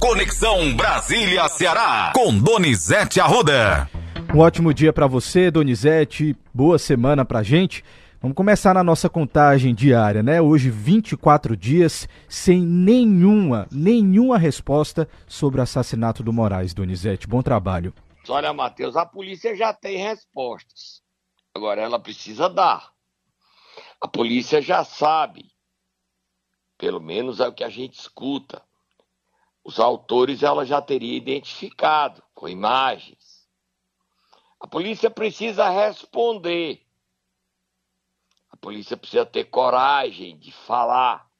Conexão 0.00 0.74
Brasília-Ceará, 0.74 2.12
com 2.14 2.36
Donizete 2.38 3.20
Arruda. 3.20 3.86
Um 4.34 4.38
ótimo 4.38 4.72
dia 4.72 4.94
para 4.94 5.06
você, 5.06 5.50
Donizete. 5.50 6.34
Boa 6.54 6.78
semana 6.78 7.22
pra 7.22 7.42
gente. 7.42 7.84
Vamos 8.18 8.34
começar 8.34 8.72
na 8.72 8.82
nossa 8.82 9.10
contagem 9.10 9.74
diária, 9.74 10.22
né? 10.22 10.40
Hoje, 10.40 10.70
24 10.70 11.54
dias 11.54 12.08
sem 12.26 12.62
nenhuma, 12.62 13.68
nenhuma 13.70 14.38
resposta 14.38 15.06
sobre 15.28 15.60
o 15.60 15.62
assassinato 15.62 16.22
do 16.22 16.32
Moraes, 16.32 16.72
Donizete. 16.72 17.28
Bom 17.28 17.42
trabalho. 17.42 17.92
Olha, 18.26 18.54
Matheus, 18.54 18.96
a 18.96 19.04
polícia 19.04 19.54
já 19.54 19.74
tem 19.74 19.98
respostas. 19.98 21.02
Agora 21.54 21.82
ela 21.82 22.00
precisa 22.00 22.48
dar. 22.48 22.88
A 24.00 24.08
polícia 24.08 24.62
já 24.62 24.82
sabe. 24.82 25.50
Pelo 26.78 27.00
menos 27.00 27.38
é 27.38 27.46
o 27.46 27.52
que 27.52 27.62
a 27.62 27.68
gente 27.68 27.98
escuta. 27.98 28.62
Os 29.70 29.78
autores 29.78 30.42
ela 30.42 30.66
já 30.66 30.82
teria 30.82 31.16
identificado 31.16 32.20
com 32.34 32.48
imagens. 32.48 33.48
A 34.58 34.66
polícia 34.66 35.08
precisa 35.08 35.68
responder. 35.68 36.84
A 38.50 38.56
polícia 38.56 38.96
precisa 38.96 39.24
ter 39.24 39.44
coragem 39.44 40.36
de 40.36 40.50
falar. 40.50 41.30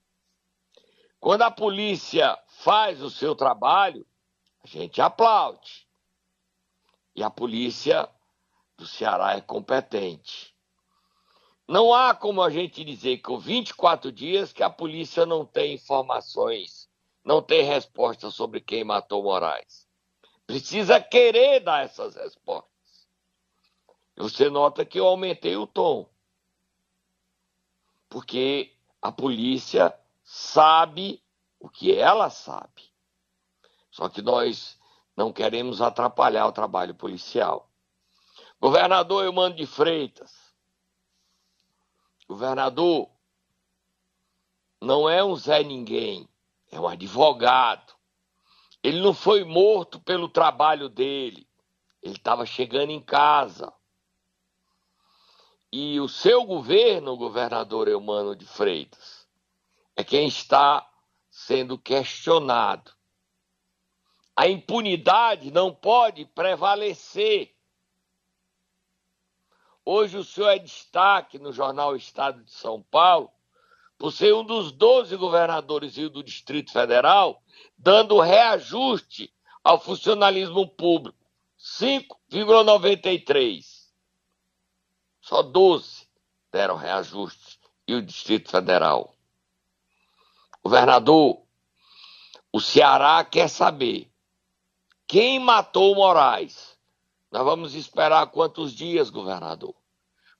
Quando 1.19 1.43
a 1.43 1.51
polícia 1.51 2.39
faz 2.47 3.03
o 3.03 3.11
seu 3.11 3.35
trabalho, 3.35 4.07
a 4.63 4.67
gente 4.69 5.03
aplaude. 5.03 5.89
E 7.17 7.25
a 7.25 7.31
polícia 7.31 8.09
do 8.77 8.87
Ceará 8.87 9.39
é 9.39 9.41
competente. 9.41 10.55
Não 11.67 11.93
há 11.93 12.15
como 12.15 12.41
a 12.41 12.49
gente 12.49 12.85
dizer 12.85 13.17
que 13.17 13.25
com 13.25 13.41
24 13.41 14.13
dias 14.13 14.53
que 14.53 14.63
a 14.63 14.71
polícia 14.71 15.27
não 15.27 15.45
tem 15.45 15.75
informações, 15.75 16.80
não 17.31 17.41
tem 17.41 17.63
resposta 17.63 18.29
sobre 18.29 18.61
quem 18.61 18.83
matou 18.83 19.23
Moraes. 19.23 19.87
Precisa 20.49 21.01
querer 21.01 21.61
dar 21.61 21.85
essas 21.85 22.17
respostas. 22.17 23.09
Você 24.17 24.51
nota 24.51 24.85
que 24.85 24.99
eu 24.99 25.07
aumentei 25.07 25.57
o 25.57 25.65
tom. 25.65 26.11
Porque 28.09 28.77
a 29.01 29.13
polícia 29.13 29.97
sabe 30.25 31.23
o 31.61 31.69
que 31.69 31.95
ela 31.95 32.31
sabe. 32.31 32.93
Só 33.93 34.09
que 34.09 34.21
nós 34.21 34.77
não 35.17 35.33
queremos 35.33 35.81
atrapalhar 35.81 36.49
o 36.49 36.53
trabalho 36.53 36.97
policial. 36.97 37.71
Governador 38.61 39.25
Eumano 39.25 39.55
de 39.55 39.67
Freitas. 39.67 40.35
Governador 42.27 43.09
não 44.81 45.09
é 45.09 45.23
um 45.23 45.37
Zé 45.37 45.63
Ninguém, 45.63 46.29
é 46.71 46.81
um 46.81 46.89
advogado. 46.89 47.95
Ele 48.83 49.01
não 49.01 49.13
foi 49.13 49.45
morto 49.45 50.01
pelo 50.01 50.29
trabalho 50.29 50.89
dele. 50.89 51.49
Ele 52.03 52.15
estava 52.15 52.47
chegando 52.47 52.91
em 52.91 53.01
casa. 53.01 53.73
E 55.73 56.01
o 56.01 56.09
seu 56.09 56.45
governo, 56.45 57.17
governador 57.17 57.89
Eumano 57.89 58.35
de 58.35 58.47
Freitas, 58.47 59.29
é 59.95 60.03
quem 60.03 60.27
está 60.27 60.89
sendo 61.29 61.79
questionado. 61.79 62.93
A 64.35 64.49
impunidade 64.49 65.51
não 65.51 65.75
pode 65.75 66.25
prevalecer 66.25 67.55
Hoje 69.85 70.19
o 70.19 70.25
senhor 70.25 70.51
é 70.51 70.59
destaque 70.59 71.39
no 71.39 71.53
jornal 71.53 71.97
Estado 71.97 72.45
de 72.45 72.53
São 72.53 72.83
Paulo 72.83 73.29
por 74.01 74.11
ser 74.13 74.33
um 74.33 74.43
dos 74.43 74.73
12 74.73 75.15
governadores 75.17 75.95
do 75.95 76.23
Distrito 76.23 76.73
Federal 76.73 77.43
dando 77.77 78.19
reajuste 78.19 79.31
ao 79.63 79.79
funcionalismo 79.79 80.67
público. 80.67 81.19
5,93. 81.59 83.63
Só 85.21 85.43
12 85.43 86.09
deram 86.51 86.77
reajuste 86.77 87.61
e 87.87 87.93
o 87.93 88.01
Distrito 88.01 88.51
Federal. 88.51 89.15
Governador, 90.65 91.43
o 92.51 92.59
Ceará 92.59 93.23
quer 93.23 93.49
saber 93.49 94.11
quem 95.07 95.39
matou 95.39 95.95
Moraes 95.95 96.71
nós 97.31 97.45
vamos 97.45 97.75
esperar 97.75 98.27
quantos 98.29 98.73
dias, 98.73 99.11
governador? 99.11 99.75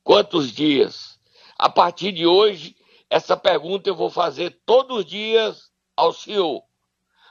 Quantos 0.03 0.51
dias? 0.51 1.21
A 1.57 1.69
partir 1.69 2.11
de 2.11 2.27
hoje, 2.27 2.75
essa 3.11 3.37
pergunta 3.37 3.91
eu 3.91 3.97
vou 3.97 4.09
fazer 4.09 4.63
todos 4.65 4.99
os 4.99 5.05
dias 5.05 5.73
ao 5.97 6.13
senhor. 6.13 6.63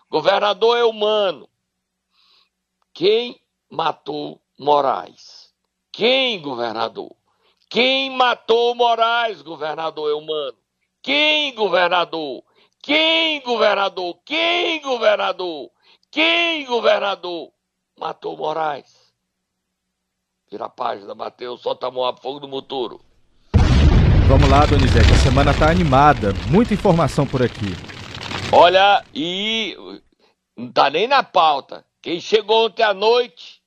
Governador 0.10 0.78
é 0.78 0.84
humano. 0.84 1.50
Quem 2.94 3.42
matou 3.70 4.42
Moraes? 4.58 5.54
Quem, 5.90 6.42
governador? 6.42 7.16
Quem 7.70 8.10
matou 8.10 8.76
Moraes, 8.76 9.42
governador 9.42 10.12
é 10.12 10.14
humano? 10.14 10.58
Quem, 11.02 11.56
governador? 11.56 12.44
Quem, 12.82 13.42
governador? 13.42 14.20
Quem, 14.26 14.82
governador? 14.82 15.72
Quem, 16.12 16.66
governador? 16.66 17.54
Matou 17.98 18.36
Moraes. 18.36 19.14
Vira 20.52 20.66
a 20.66 20.70
página, 20.70 21.16
Matheus, 21.16 21.62
solta 21.62 21.88
a 21.88 21.92
mão 21.92 22.04
a 22.06 22.18
fogo 22.18 22.40
do 22.40 22.48
motoro. 22.48 23.00
Vamos 24.30 24.48
lá, 24.48 24.64
Donizete, 24.64 25.12
a 25.12 25.18
semana 25.18 25.58
tá 25.58 25.72
animada, 25.72 26.34
muita 26.52 26.72
informação 26.72 27.26
por 27.26 27.42
aqui. 27.42 27.74
Olha, 28.52 29.04
e 29.12 29.76
não 30.56 30.72
tá 30.72 30.88
nem 30.88 31.08
na 31.08 31.24
pauta. 31.24 31.84
Quem 32.00 32.22
chegou 32.22 32.68
ontem 32.68 32.84
à 32.84 32.94
noite 32.94 33.60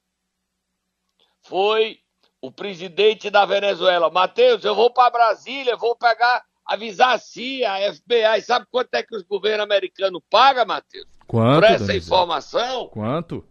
foi 1.40 1.98
o 2.40 2.52
presidente 2.52 3.28
da 3.28 3.44
Venezuela. 3.44 4.08
Matheus, 4.08 4.64
eu 4.64 4.72
vou 4.72 4.88
para 4.88 5.10
Brasília, 5.10 5.76
vou 5.76 5.96
pegar, 5.96 6.44
avisar 6.64 7.16
a 7.16 7.18
CIA, 7.18 7.72
a 7.72 7.92
FBI. 7.92 8.42
Sabe 8.42 8.64
quanto 8.70 8.94
é 8.94 9.02
que 9.02 9.16
os 9.16 9.24
governos 9.24 9.64
americanos 9.64 10.22
pagam, 10.30 10.64
Matheus? 10.64 11.08
Quanto? 11.26 11.54
Por 11.56 11.64
essa 11.64 11.78
Donizete? 11.78 12.06
informação? 12.06 12.86
Quanto? 12.86 13.44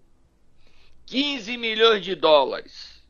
15 1.07 1.57
milhões 1.57 2.05
de 2.05 2.15
dólares. 2.15 3.00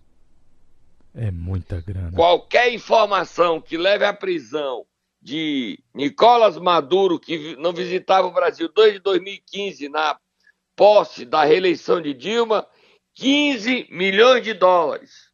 É 1.13 1.29
muita 1.29 1.81
grana. 1.81 2.11
Qualquer 2.15 2.73
informação 2.73 3.59
que 3.59 3.77
leve 3.77 4.05
à 4.05 4.13
prisão 4.13 4.85
de 5.21 5.77
Nicolás 5.93 6.57
Maduro, 6.57 7.19
que 7.19 7.55
não 7.57 7.73
visitava 7.73 8.27
o 8.27 8.33
Brasil 8.33 8.69
desde 8.73 8.99
2015, 8.99 9.89
na 9.89 10.17
posse 10.75 11.25
da 11.25 11.43
reeleição 11.43 12.01
de 12.01 12.13
Dilma, 12.13 12.65
15 13.15 13.87
milhões 13.91 14.43
de 14.43 14.53
dólares. 14.53 15.29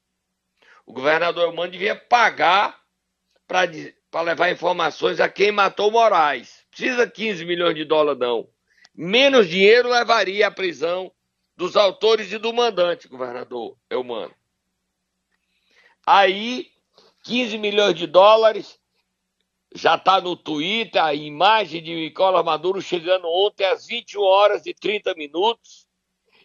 O 0.86 0.94
governador 0.94 1.44
Eumano 1.44 1.72
devia 1.72 1.96
pagar 1.96 2.78
para 3.48 4.22
levar 4.22 4.52
informações 4.52 5.20
a 5.20 5.30
quem 5.30 5.52
matou 5.52 5.92
Moraes. 5.92 6.66
Precisa 6.72 7.10
15 7.10 7.46
milhões 7.46 7.76
de 7.76 7.86
dólares, 7.86 8.20
não. 8.20 8.50
Menos 8.96 9.48
dinheiro 9.48 9.90
levaria 9.90 10.48
à 10.48 10.52
prisão 10.52 11.12
dos 11.56 11.76
autores 11.76 12.32
e 12.32 12.38
do 12.38 12.52
mandante, 12.54 13.08
governador 13.08 13.78
Eumano. 13.90 14.34
Aí, 16.10 16.72
15 17.26 17.58
milhões 17.58 17.94
de 17.94 18.08
dólares, 18.08 18.80
já 19.76 19.96
está 19.96 20.22
no 20.22 20.38
Twitter 20.38 21.04
a 21.04 21.14
imagem 21.14 21.84
de 21.84 21.94
Nicolas 21.94 22.46
Maduro 22.46 22.82
chegando 22.82 23.28
ontem 23.28 23.66
às 23.66 23.86
21 23.86 24.22
horas 24.22 24.66
e 24.66 24.74
30 24.74 25.14
minutos. 25.16 25.86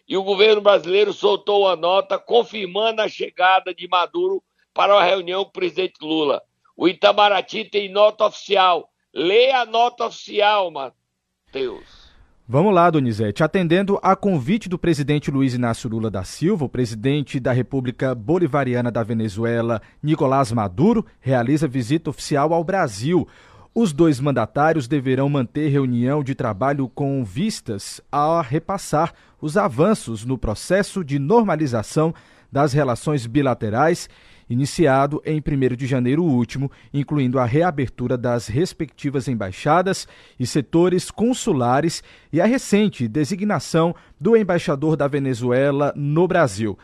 E 0.05 0.17
o 0.17 0.23
governo 0.23 0.59
brasileiro 0.59 1.13
soltou 1.13 1.61
uma 1.61 1.77
nota 1.77 2.19
confirmando 2.19 3.01
a 3.01 3.07
chegada 3.07 3.73
de 3.73 3.87
Maduro 3.87 4.43
para 4.73 4.93
uma 4.93 5.03
reunião 5.03 5.45
com 5.45 5.51
o 5.51 5.53
presidente 5.53 5.95
Lula. 6.01 6.43
O 6.75 6.85
Itamaraty 6.85 7.63
tem 7.63 7.87
nota 7.87 8.25
oficial. 8.25 8.91
Leia 9.13 9.61
a 9.61 9.65
nota 9.65 10.07
oficial, 10.07 10.69
Matheus. 10.71 12.02
Vamos 12.45 12.73
lá, 12.73 12.89
Donizete. 12.89 13.41
Atendendo 13.41 13.97
a 14.03 14.17
convite 14.17 14.67
do 14.67 14.77
presidente 14.77 15.31
Luiz 15.31 15.53
Inácio 15.53 15.89
Lula 15.89 16.11
da 16.11 16.25
Silva, 16.25 16.65
o 16.65 16.69
presidente 16.69 17.39
da 17.39 17.53
República 17.53 18.13
Bolivariana 18.13 18.91
da 18.91 19.01
Venezuela, 19.01 19.81
Nicolás 20.03 20.51
Maduro, 20.51 21.05
realiza 21.21 21.69
visita 21.69 22.09
oficial 22.09 22.53
ao 22.53 22.61
Brasil. 22.61 23.25
Os 23.73 23.93
dois 23.93 24.19
mandatários 24.19 24.89
deverão 24.89 25.29
manter 25.29 25.69
reunião 25.69 26.21
de 26.21 26.35
trabalho 26.35 26.89
com 26.89 27.23
vistas 27.23 28.01
a 28.11 28.41
repassar 28.41 29.13
os 29.39 29.55
avanços 29.55 30.25
no 30.25 30.37
processo 30.37 31.01
de 31.01 31.17
normalização 31.19 32.13
das 32.51 32.73
relações 32.73 33.25
bilaterais 33.25 34.09
iniciado 34.49 35.21
em 35.25 35.39
1 35.39 35.75
de 35.75 35.87
janeiro 35.87 36.23
último, 36.23 36.71
incluindo 36.93 37.39
a 37.39 37.45
reabertura 37.45 38.17
das 38.17 38.47
respectivas 38.47 39.27
embaixadas 39.27 40.07
e 40.39 40.45
setores 40.45 41.09
consulares 41.09 42.03
e 42.31 42.39
a 42.39 42.45
recente 42.45 43.07
designação 43.07 43.95
do 44.19 44.35
embaixador 44.35 44.95
da 44.95 45.07
Venezuela 45.07 45.93
no 45.95 46.27
Brasil. 46.27 46.77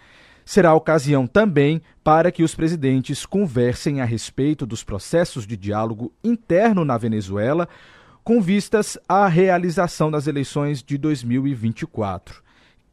Será 0.45 0.73
ocasião 0.73 1.27
também 1.27 1.81
para 2.03 2.31
que 2.31 2.41
os 2.41 2.55
presidentes 2.55 3.25
conversem 3.25 4.01
a 4.01 4.05
respeito 4.05 4.65
dos 4.65 4.83
processos 4.83 5.45
de 5.45 5.55
diálogo 5.55 6.11
interno 6.23 6.83
na 6.83 6.97
Venezuela, 6.97 7.69
com 8.23 8.41
vistas 8.41 8.97
à 9.07 9.27
realização 9.27 10.09
das 10.09 10.25
eleições 10.25 10.81
de 10.81 10.97
2024. 10.97 12.41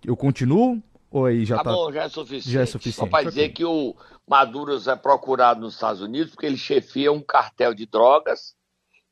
Eu 0.05 0.15
continuo 0.15 0.83
ou 1.11 1.25
aí 1.25 1.45
já 1.47 1.57
tá, 1.57 1.65
tá 1.65 1.73
bom, 1.73 1.91
já 1.91 2.03
é 2.03 2.09
suficiente. 2.09 2.51
Já 2.51 2.61
é 2.61 2.67
suficiente. 2.67 2.97
Só 2.97 3.07
para 3.07 3.29
dizer 3.29 3.49
que 3.51 3.65
o 3.65 3.95
Maduro 4.29 4.77
é 4.91 4.97
procurado 4.97 5.61
nos 5.61 5.75
Estados 5.75 6.03
Unidos 6.03 6.33
porque 6.33 6.47
ele 6.47 6.57
chefia 6.57 7.13
um 7.13 7.23
cartel 7.23 7.73
de 7.73 7.87
drogas 7.87 8.57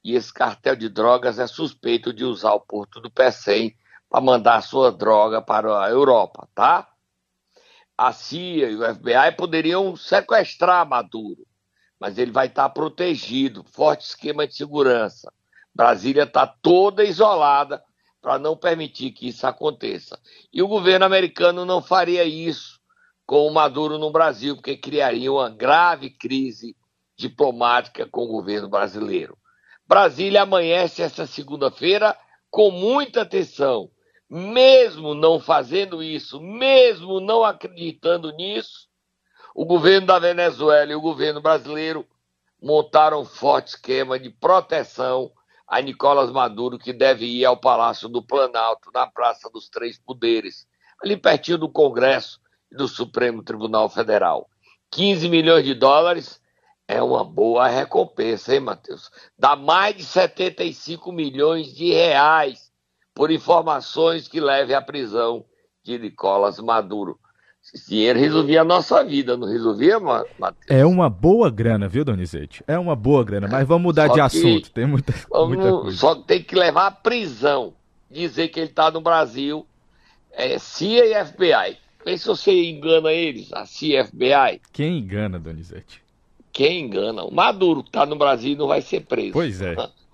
e 0.02 0.14
esse 0.14 0.32
cartel 0.32 0.74
de 0.74 0.88
drogas 0.88 1.38
é 1.38 1.46
suspeito 1.46 2.12
de 2.12 2.24
usar 2.24 2.52
o 2.52 2.60
porto 2.60 3.00
do 3.00 3.10
Pecém 3.10 3.76
para 4.10 4.20
mandar 4.20 4.60
sua 4.62 4.90
droga 4.90 5.40
para 5.40 5.84
a 5.84 5.88
Europa, 5.88 6.48
tá? 6.52 6.88
A 7.96 8.12
CIA 8.12 8.70
e 8.70 8.76
o 8.76 8.94
FBI 8.94 9.36
poderiam 9.36 9.94
sequestrar 9.94 10.86
Maduro, 10.86 11.46
mas 11.98 12.18
ele 12.18 12.32
vai 12.32 12.48
estar 12.48 12.68
protegido, 12.70 13.62
forte 13.62 14.06
esquema 14.06 14.48
de 14.48 14.56
segurança. 14.56 15.32
Brasília 15.72 16.24
está 16.24 16.44
toda 16.44 17.04
isolada 17.04 17.82
para 18.20 18.36
não 18.36 18.56
permitir 18.56 19.12
que 19.12 19.28
isso 19.28 19.46
aconteça. 19.46 20.18
E 20.52 20.60
o 20.60 20.68
governo 20.68 21.06
americano 21.06 21.64
não 21.64 21.80
faria 21.80 22.24
isso 22.24 22.80
com 23.26 23.46
o 23.46 23.52
Maduro 23.52 23.98
no 23.98 24.10
Brasil, 24.10 24.56
porque 24.56 24.76
criaria 24.76 25.32
uma 25.32 25.48
grave 25.48 26.10
crise 26.10 26.76
diplomática 27.16 28.06
com 28.06 28.24
o 28.24 28.28
governo 28.28 28.68
brasileiro. 28.68 29.36
Brasília 29.86 30.42
amanhece 30.42 31.02
essa 31.02 31.26
segunda-feira 31.26 32.16
com 32.50 32.70
muita 32.70 33.22
atenção. 33.22 33.90
Mesmo 34.28 35.14
não 35.14 35.38
fazendo 35.38 36.02
isso, 36.02 36.40
mesmo 36.40 37.20
não 37.20 37.44
acreditando 37.44 38.32
nisso, 38.32 38.88
o 39.54 39.64
governo 39.64 40.06
da 40.08 40.18
Venezuela 40.18 40.90
e 40.90 40.96
o 40.96 41.00
governo 41.00 41.40
brasileiro 41.40 42.06
montaram 42.60 43.20
um 43.20 43.24
forte 43.24 43.68
esquema 43.68 44.18
de 44.18 44.30
proteção 44.30 45.30
a 45.66 45.80
Nicolas 45.80 46.30
Maduro, 46.30 46.78
que 46.78 46.92
deve 46.92 47.26
ir 47.26 47.44
ao 47.44 47.56
Palácio 47.56 48.08
do 48.08 48.22
Planalto, 48.22 48.90
na 48.92 49.06
Praça 49.06 49.48
dos 49.50 49.68
Três 49.68 49.98
Poderes, 49.98 50.66
ali 51.02 51.16
pertinho 51.16 51.58
do 51.58 51.68
Congresso 51.68 52.40
do 52.74 52.88
Supremo 52.88 53.42
Tribunal 53.42 53.88
Federal. 53.88 54.48
15 54.90 55.28
milhões 55.28 55.64
de 55.64 55.74
dólares 55.74 56.40
é 56.86 57.02
uma 57.02 57.24
boa 57.24 57.66
recompensa, 57.66 58.54
hein, 58.54 58.60
Matheus? 58.60 59.10
Dá 59.38 59.56
mais 59.56 59.96
de 59.96 60.04
75 60.04 61.10
milhões 61.12 61.74
de 61.74 61.92
reais 61.92 62.70
por 63.14 63.30
informações 63.30 64.28
que 64.28 64.40
levem 64.40 64.76
à 64.76 64.82
prisão 64.82 65.44
de 65.82 65.98
Nicolas 65.98 66.58
Maduro. 66.58 67.18
Esse 67.72 67.88
dinheiro 67.88 68.18
resolvia 68.18 68.60
a 68.60 68.64
nossa 68.64 69.02
vida, 69.02 69.38
não 69.38 69.48
resolvia, 69.48 69.98
Matheus? 69.98 70.66
É 70.68 70.84
uma 70.84 71.08
boa 71.08 71.50
grana, 71.50 71.88
viu, 71.88 72.04
Donizete? 72.04 72.62
É 72.66 72.78
uma 72.78 72.94
boa 72.94 73.24
grana, 73.24 73.48
mas 73.48 73.66
vamos 73.66 73.84
mudar 73.84 74.08
só 74.08 74.14
de 74.14 74.20
assunto, 74.20 74.70
tem 74.70 74.86
muita, 74.86 75.14
vamos, 75.30 75.56
muita 75.56 75.70
coisa. 75.70 75.96
Só 75.96 76.14
tem 76.14 76.42
que 76.42 76.54
levar 76.54 76.88
à 76.88 76.90
prisão, 76.90 77.72
dizer 78.10 78.48
que 78.48 78.60
ele 78.60 78.68
está 78.68 78.90
no 78.90 79.00
Brasil, 79.00 79.66
é 80.30 80.58
CIA 80.58 81.06
e 81.06 81.24
FBI. 81.24 81.83
Vê 82.04 82.18
se 82.18 82.26
você 82.26 82.52
engana 82.70 83.12
eles, 83.12 83.52
a 83.52 83.64
CIA 83.64 84.00
e 84.00 84.04
FBI. 84.04 84.60
Quem 84.72 84.98
engana, 84.98 85.38
Donizete? 85.38 86.02
Quem 86.52 86.84
engana? 86.84 87.24
O 87.24 87.34
Maduro 87.34 87.82
que 87.82 87.88
está 87.88 88.04
no 88.04 88.16
Brasil 88.16 88.56
não 88.56 88.68
vai 88.68 88.82
ser 88.82 89.00
preso. 89.00 89.32
Pois 89.32 89.60
é. 89.60 89.74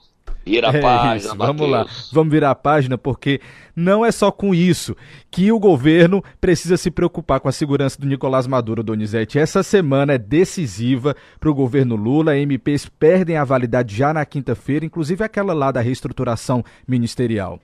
Vira 0.45 0.71
a 0.71 0.75
é 0.75 0.81
página, 0.81 1.17
isso. 1.17 1.37
Vamos 1.37 1.69
lá, 1.69 1.87
vamos 2.13 2.33
virar 2.33 2.51
a 2.51 2.55
página, 2.55 2.97
porque 2.97 3.41
não 3.77 4.05
é 4.05 4.11
só 4.11 4.31
com 4.31 4.55
isso 4.55 4.97
que 5.31 5.53
o 5.53 5.59
governo 5.59 6.25
precisa 6.41 6.77
se 6.77 6.91
preocupar 6.91 7.41
com 7.41 7.49
a 7.49 7.53
segurança 7.53 8.01
do 8.01 8.07
Nicolás 8.07 8.47
Maduro, 8.47 8.83
Donizete. 8.83 9.39
Essa 9.39 9.63
semana 9.63 10.15
é 10.15 10.19
decisiva 10.19 11.15
para 11.39 11.51
o 11.51 11.55
governo 11.55 11.95
Lula. 11.95 12.37
MPs 12.39 12.87
perdem 12.87 13.37
a 13.37 13.45
validade 13.45 13.95
já 13.95 14.15
na 14.15 14.25
quinta-feira, 14.25 14.85
inclusive 14.85 15.23
aquela 15.23 15.53
lá 15.53 15.71
da 15.71 15.81
reestruturação 15.81 16.65
ministerial. 16.89 17.61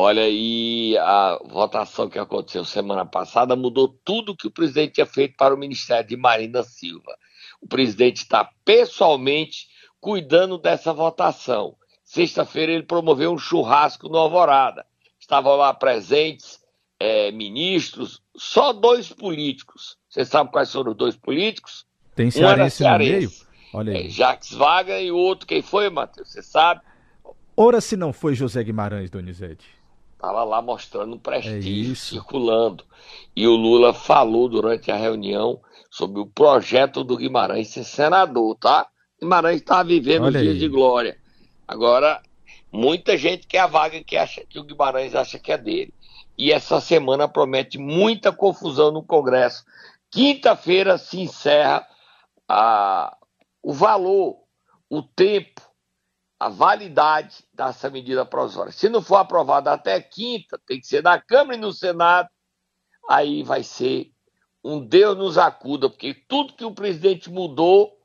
Olha 0.00 0.22
aí, 0.22 0.96
a 0.96 1.40
votação 1.44 2.08
que 2.08 2.20
aconteceu 2.20 2.64
semana 2.64 3.04
passada 3.04 3.56
mudou 3.56 3.88
tudo 4.04 4.36
que 4.36 4.46
o 4.46 4.50
presidente 4.50 4.92
tinha 4.92 5.06
feito 5.06 5.36
para 5.36 5.52
o 5.52 5.58
Ministério 5.58 6.08
de 6.08 6.16
Marina 6.16 6.62
Silva. 6.62 7.18
O 7.60 7.66
presidente 7.66 8.18
está 8.18 8.48
pessoalmente 8.64 9.66
cuidando 10.00 10.56
dessa 10.56 10.92
votação. 10.92 11.74
Sexta-feira 12.04 12.70
ele 12.70 12.84
promoveu 12.84 13.32
um 13.32 13.38
churrasco 13.38 14.08
no 14.08 14.18
Alvorada. 14.18 14.86
Estavam 15.18 15.56
lá 15.56 15.74
presentes 15.74 16.60
é, 17.00 17.32
ministros, 17.32 18.22
só 18.36 18.72
dois 18.72 19.12
políticos. 19.12 19.96
Você 20.08 20.24
sabe 20.24 20.52
quais 20.52 20.72
foram 20.72 20.92
os 20.92 20.96
dois 20.96 21.16
políticos? 21.16 21.84
Tem 22.14 22.30
cearense, 22.30 22.84
um 22.84 22.86
cearense. 22.86 23.10
no 23.10 23.18
meio? 23.18 23.32
Olha 23.74 23.98
aí. 23.98 24.06
É, 24.06 24.08
Jacques 24.08 24.52
Wagner 24.52 25.02
e 25.02 25.10
o 25.10 25.16
outro, 25.16 25.44
quem 25.44 25.60
foi, 25.60 25.90
Matheus? 25.90 26.30
Você 26.30 26.40
sabe? 26.40 26.82
Ora 27.56 27.80
se 27.80 27.96
não 27.96 28.12
foi 28.12 28.36
José 28.36 28.62
Guimarães, 28.62 29.10
Donizete. 29.10 29.77
Estava 30.18 30.42
lá 30.42 30.60
mostrando 30.60 31.14
um 31.14 31.18
prestígio, 31.18 31.92
é 31.92 31.94
circulando. 31.94 32.84
E 33.36 33.46
o 33.46 33.54
Lula 33.54 33.94
falou 33.94 34.48
durante 34.48 34.90
a 34.90 34.96
reunião 34.96 35.60
sobre 35.88 36.20
o 36.20 36.26
projeto 36.26 37.04
do 37.04 37.16
Guimarães 37.16 37.68
ser 37.68 37.84
senador, 37.84 38.56
tá? 38.56 38.88
Guimarães 39.20 39.60
está 39.60 39.80
vivendo 39.84 40.24
Olha 40.24 40.40
dias 40.40 40.54
aí. 40.54 40.58
de 40.58 40.68
glória. 40.68 41.16
Agora, 41.68 42.20
muita 42.72 43.16
gente 43.16 43.46
quer 43.46 43.60
a 43.60 43.68
vaga 43.68 44.02
que 44.02 44.16
acha 44.16 44.44
que 44.44 44.58
o 44.58 44.64
Guimarães 44.64 45.14
acha 45.14 45.38
que 45.38 45.52
é 45.52 45.56
dele. 45.56 45.94
E 46.36 46.50
essa 46.50 46.80
semana 46.80 47.28
promete 47.28 47.78
muita 47.78 48.32
confusão 48.32 48.90
no 48.90 49.04
Congresso. 49.04 49.64
Quinta-feira 50.10 50.98
se 50.98 51.20
encerra 51.20 51.86
a, 52.48 53.16
o 53.62 53.72
valor, 53.72 54.36
o 54.90 55.00
tempo, 55.00 55.62
a 56.38 56.48
validade 56.48 57.44
dessa 57.52 57.90
medida 57.90 58.24
provisória. 58.24 58.72
Se 58.72 58.88
não 58.88 59.02
for 59.02 59.16
aprovada 59.16 59.72
até 59.72 60.00
quinta, 60.00 60.60
tem 60.66 60.80
que 60.80 60.86
ser 60.86 61.02
na 61.02 61.20
Câmara 61.20 61.56
e 61.56 61.60
no 61.60 61.72
Senado, 61.72 62.28
aí 63.08 63.42
vai 63.42 63.62
ser 63.62 64.12
um 64.62 64.84
Deus 64.84 65.16
nos 65.16 65.38
acuda, 65.38 65.88
porque 65.88 66.14
tudo 66.14 66.54
que 66.54 66.64
o 66.64 66.74
presidente 66.74 67.30
mudou 67.30 67.98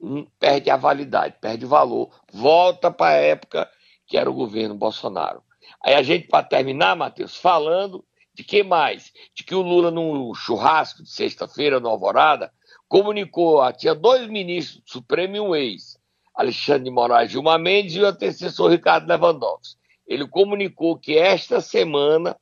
Hum, 0.00 0.26
perde 0.38 0.70
a 0.70 0.76
validade, 0.76 1.36
perde 1.40 1.64
o 1.64 1.68
valor, 1.68 2.10
volta 2.32 2.90
para 2.90 3.16
a 3.16 3.20
época 3.20 3.68
que 4.06 4.16
era 4.16 4.30
o 4.30 4.34
governo 4.34 4.74
Bolsonaro. 4.74 5.42
Aí 5.84 5.94
a 5.94 6.02
gente, 6.02 6.28
para 6.28 6.46
terminar, 6.46 6.96
Matheus, 6.96 7.36
falando 7.36 8.04
de 8.32 8.44
que 8.44 8.62
mais? 8.62 9.12
De 9.34 9.42
que 9.42 9.54
o 9.54 9.60
Lula, 9.60 9.90
no 9.90 10.32
churrasco 10.34 11.02
de 11.02 11.10
sexta-feira, 11.10 11.80
no 11.80 11.88
Alvorada, 11.88 12.52
comunicou, 12.86 13.60
tinha 13.72 13.94
dois 13.94 14.28
ministros 14.28 14.80
do 14.82 14.90
Supremo 14.90 15.36
e 15.36 15.40
um 15.40 15.54
ex, 15.54 15.97
Alexandre 16.38 16.84
de 16.84 16.90
Moraes 16.90 17.32
Gilmar 17.32 17.58
Mendes 17.58 17.96
e 17.96 18.00
o 18.00 18.06
antecessor 18.06 18.70
Ricardo 18.70 19.08
Lewandowski. 19.08 19.76
Ele 20.06 20.24
comunicou 20.28 20.96
que 20.96 21.18
esta 21.18 21.60
semana, 21.60 22.38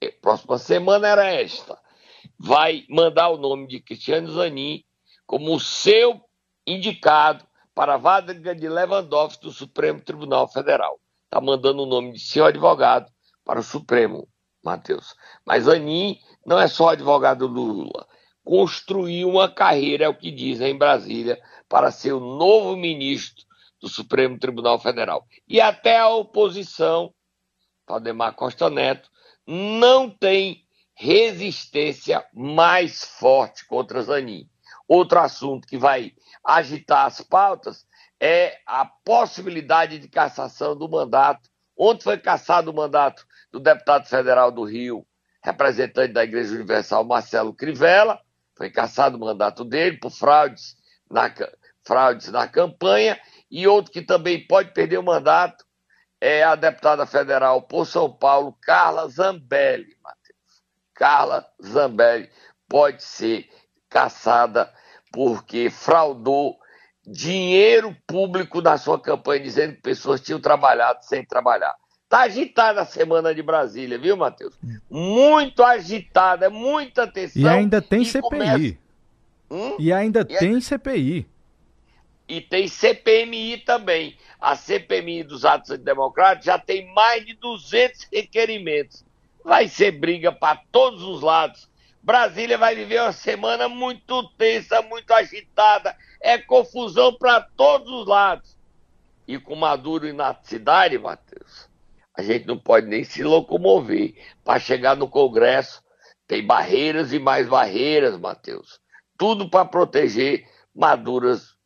eh, 0.00 0.12
próxima 0.22 0.56
semana 0.56 1.08
era 1.08 1.26
esta, 1.26 1.76
vai 2.38 2.84
mandar 2.88 3.30
o 3.30 3.36
nome 3.36 3.66
de 3.66 3.80
Cristiano 3.80 4.30
Zanin 4.30 4.84
como 5.26 5.52
o 5.52 5.58
seu 5.58 6.20
indicado 6.64 7.44
para 7.74 7.94
a 7.94 7.98
vaga 7.98 8.32
de 8.32 8.68
Lewandowski 8.68 9.42
do 9.42 9.50
Supremo 9.50 10.00
Tribunal 10.00 10.46
Federal. 10.46 11.00
Está 11.24 11.40
mandando 11.40 11.82
o 11.82 11.86
nome 11.86 12.12
de 12.12 12.20
seu 12.20 12.44
advogado 12.44 13.10
para 13.44 13.58
o 13.58 13.64
Supremo, 13.64 14.28
Matheus. 14.64 15.16
Mas 15.44 15.66
Anin 15.66 16.20
não 16.46 16.60
é 16.60 16.68
só 16.68 16.90
advogado 16.90 17.48
do 17.48 17.64
Lula. 17.64 18.06
Construiu 18.44 19.28
uma 19.28 19.50
carreira, 19.50 20.04
é 20.04 20.08
o 20.08 20.14
que 20.14 20.30
dizem 20.30 20.70
em 20.70 20.78
Brasília, 20.78 21.38
para 21.68 21.90
ser 21.90 22.12
o 22.12 22.20
novo 22.20 22.76
ministro 22.76 23.44
do 23.80 23.88
Supremo 23.88 24.38
Tribunal 24.38 24.78
Federal. 24.78 25.26
E 25.46 25.60
até 25.60 25.98
a 25.98 26.08
oposição, 26.08 27.12
Valdemar 27.86 28.34
Costa 28.34 28.68
Neto, 28.68 29.10
não 29.46 30.10
tem 30.10 30.64
resistência 30.94 32.24
mais 32.34 33.04
forte 33.04 33.66
contra 33.66 34.02
Zanin. 34.02 34.48
Outro 34.86 35.18
assunto 35.20 35.68
que 35.68 35.78
vai 35.78 36.12
agitar 36.44 37.06
as 37.06 37.20
pautas 37.20 37.86
é 38.20 38.58
a 38.66 38.84
possibilidade 38.84 39.98
de 39.98 40.08
cassação 40.08 40.76
do 40.76 40.88
mandato. 40.88 41.48
Ontem 41.76 42.02
foi 42.02 42.18
cassado 42.18 42.70
o 42.70 42.74
mandato 42.74 43.24
do 43.52 43.60
deputado 43.60 44.06
federal 44.06 44.50
do 44.50 44.64
Rio, 44.64 45.06
representante 45.44 46.12
da 46.12 46.24
Igreja 46.24 46.54
Universal, 46.54 47.04
Marcelo 47.04 47.54
Crivella, 47.54 48.20
foi 48.56 48.70
cassado 48.70 49.16
o 49.16 49.20
mandato 49.20 49.64
dele 49.64 49.98
por 49.98 50.10
fraudes 50.10 50.76
na, 51.10 51.32
fraudes 51.84 52.28
na 52.28 52.46
campanha, 52.46 53.18
e 53.50 53.66
outro 53.66 53.92
que 53.92 54.02
também 54.02 54.46
pode 54.46 54.72
perder 54.72 54.98
o 54.98 55.02
mandato 55.02 55.64
é 56.20 56.42
a 56.42 56.54
deputada 56.54 57.06
federal 57.06 57.62
por 57.62 57.86
São 57.86 58.10
Paulo, 58.10 58.56
Carla 58.62 59.08
Zambelli, 59.08 59.96
Matheus. 60.02 60.62
Carla 60.94 61.46
Zambelli 61.64 62.28
pode 62.68 63.02
ser 63.02 63.48
caçada 63.88 64.72
porque 65.12 65.70
fraudou 65.70 66.58
dinheiro 67.06 67.96
público 68.06 68.60
na 68.60 68.76
sua 68.76 69.00
campanha, 69.00 69.42
dizendo 69.42 69.76
que 69.76 69.82
pessoas 69.82 70.20
tinham 70.20 70.40
trabalhado 70.40 71.04
sem 71.04 71.24
trabalhar. 71.24 71.74
Está 72.04 72.22
agitada 72.22 72.82
a 72.82 72.86
semana 72.86 73.34
de 73.34 73.42
Brasília, 73.42 73.98
viu, 73.98 74.16
Matheus? 74.16 74.58
Muito 74.90 75.62
agitada, 75.62 76.46
é 76.46 76.48
muita 76.48 77.04
atenção. 77.04 77.42
E 77.42 77.48
ainda 77.48 77.80
tem 77.80 78.02
e 78.02 78.06
CPI. 78.06 78.20
Começa... 78.22 78.78
Hum? 79.50 79.76
E 79.78 79.92
ainda 79.92 80.20
e 80.20 80.36
tem 80.36 80.60
CPI. 80.60 81.26
E 82.28 82.40
tem 82.40 82.68
CPMI 82.68 83.58
também. 83.58 84.16
A 84.38 84.54
CPMI 84.54 85.22
dos 85.24 85.44
atos 85.44 85.78
democráticos 85.78 86.44
já 86.44 86.58
tem 86.58 86.92
mais 86.92 87.24
de 87.24 87.34
200 87.34 88.08
requerimentos. 88.12 89.04
Vai 89.42 89.66
ser 89.66 89.92
briga 89.92 90.30
para 90.30 90.60
todos 90.70 91.02
os 91.02 91.22
lados. 91.22 91.68
Brasília 92.02 92.58
vai 92.58 92.74
viver 92.74 93.00
uma 93.00 93.12
semana 93.12 93.68
muito 93.68 94.28
tensa, 94.36 94.82
muito 94.82 95.10
agitada. 95.12 95.96
É 96.20 96.36
confusão 96.36 97.14
para 97.14 97.40
todos 97.40 97.90
os 97.90 98.06
lados. 98.06 98.56
E 99.26 99.38
com 99.38 99.54
Maduro 99.54 100.12
na 100.14 100.34
cidade, 100.42 100.98
Matheus, 100.98 101.68
a 102.14 102.22
gente 102.22 102.46
não 102.46 102.58
pode 102.58 102.86
nem 102.86 103.04
se 103.04 103.22
locomover. 103.22 104.14
Para 104.44 104.60
chegar 104.60 104.96
no 104.96 105.08
Congresso, 105.08 105.82
tem 106.26 106.46
barreiras 106.46 107.12
e 107.12 107.18
mais 107.18 107.48
barreiras, 107.48 108.18
Matheus. 108.18 108.80
Tudo 109.18 109.50
para 109.50 109.64
proteger 109.64 110.46
Maduras, 110.72 111.56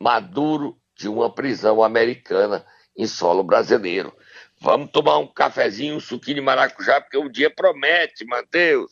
Maduro 0.00 0.78
de 0.98 1.06
uma 1.06 1.32
prisão 1.32 1.84
americana 1.84 2.64
em 2.96 3.06
solo 3.06 3.44
brasileiro. 3.44 4.10
Vamos 4.58 4.90
tomar 4.90 5.18
um 5.18 5.26
cafezinho, 5.26 5.96
um 5.96 6.00
suquinho 6.00 6.36
de 6.36 6.40
maracujá, 6.40 7.00
porque 7.02 7.18
o 7.18 7.28
dia 7.28 7.50
promete, 7.54 8.24
Matheus. 8.24 8.90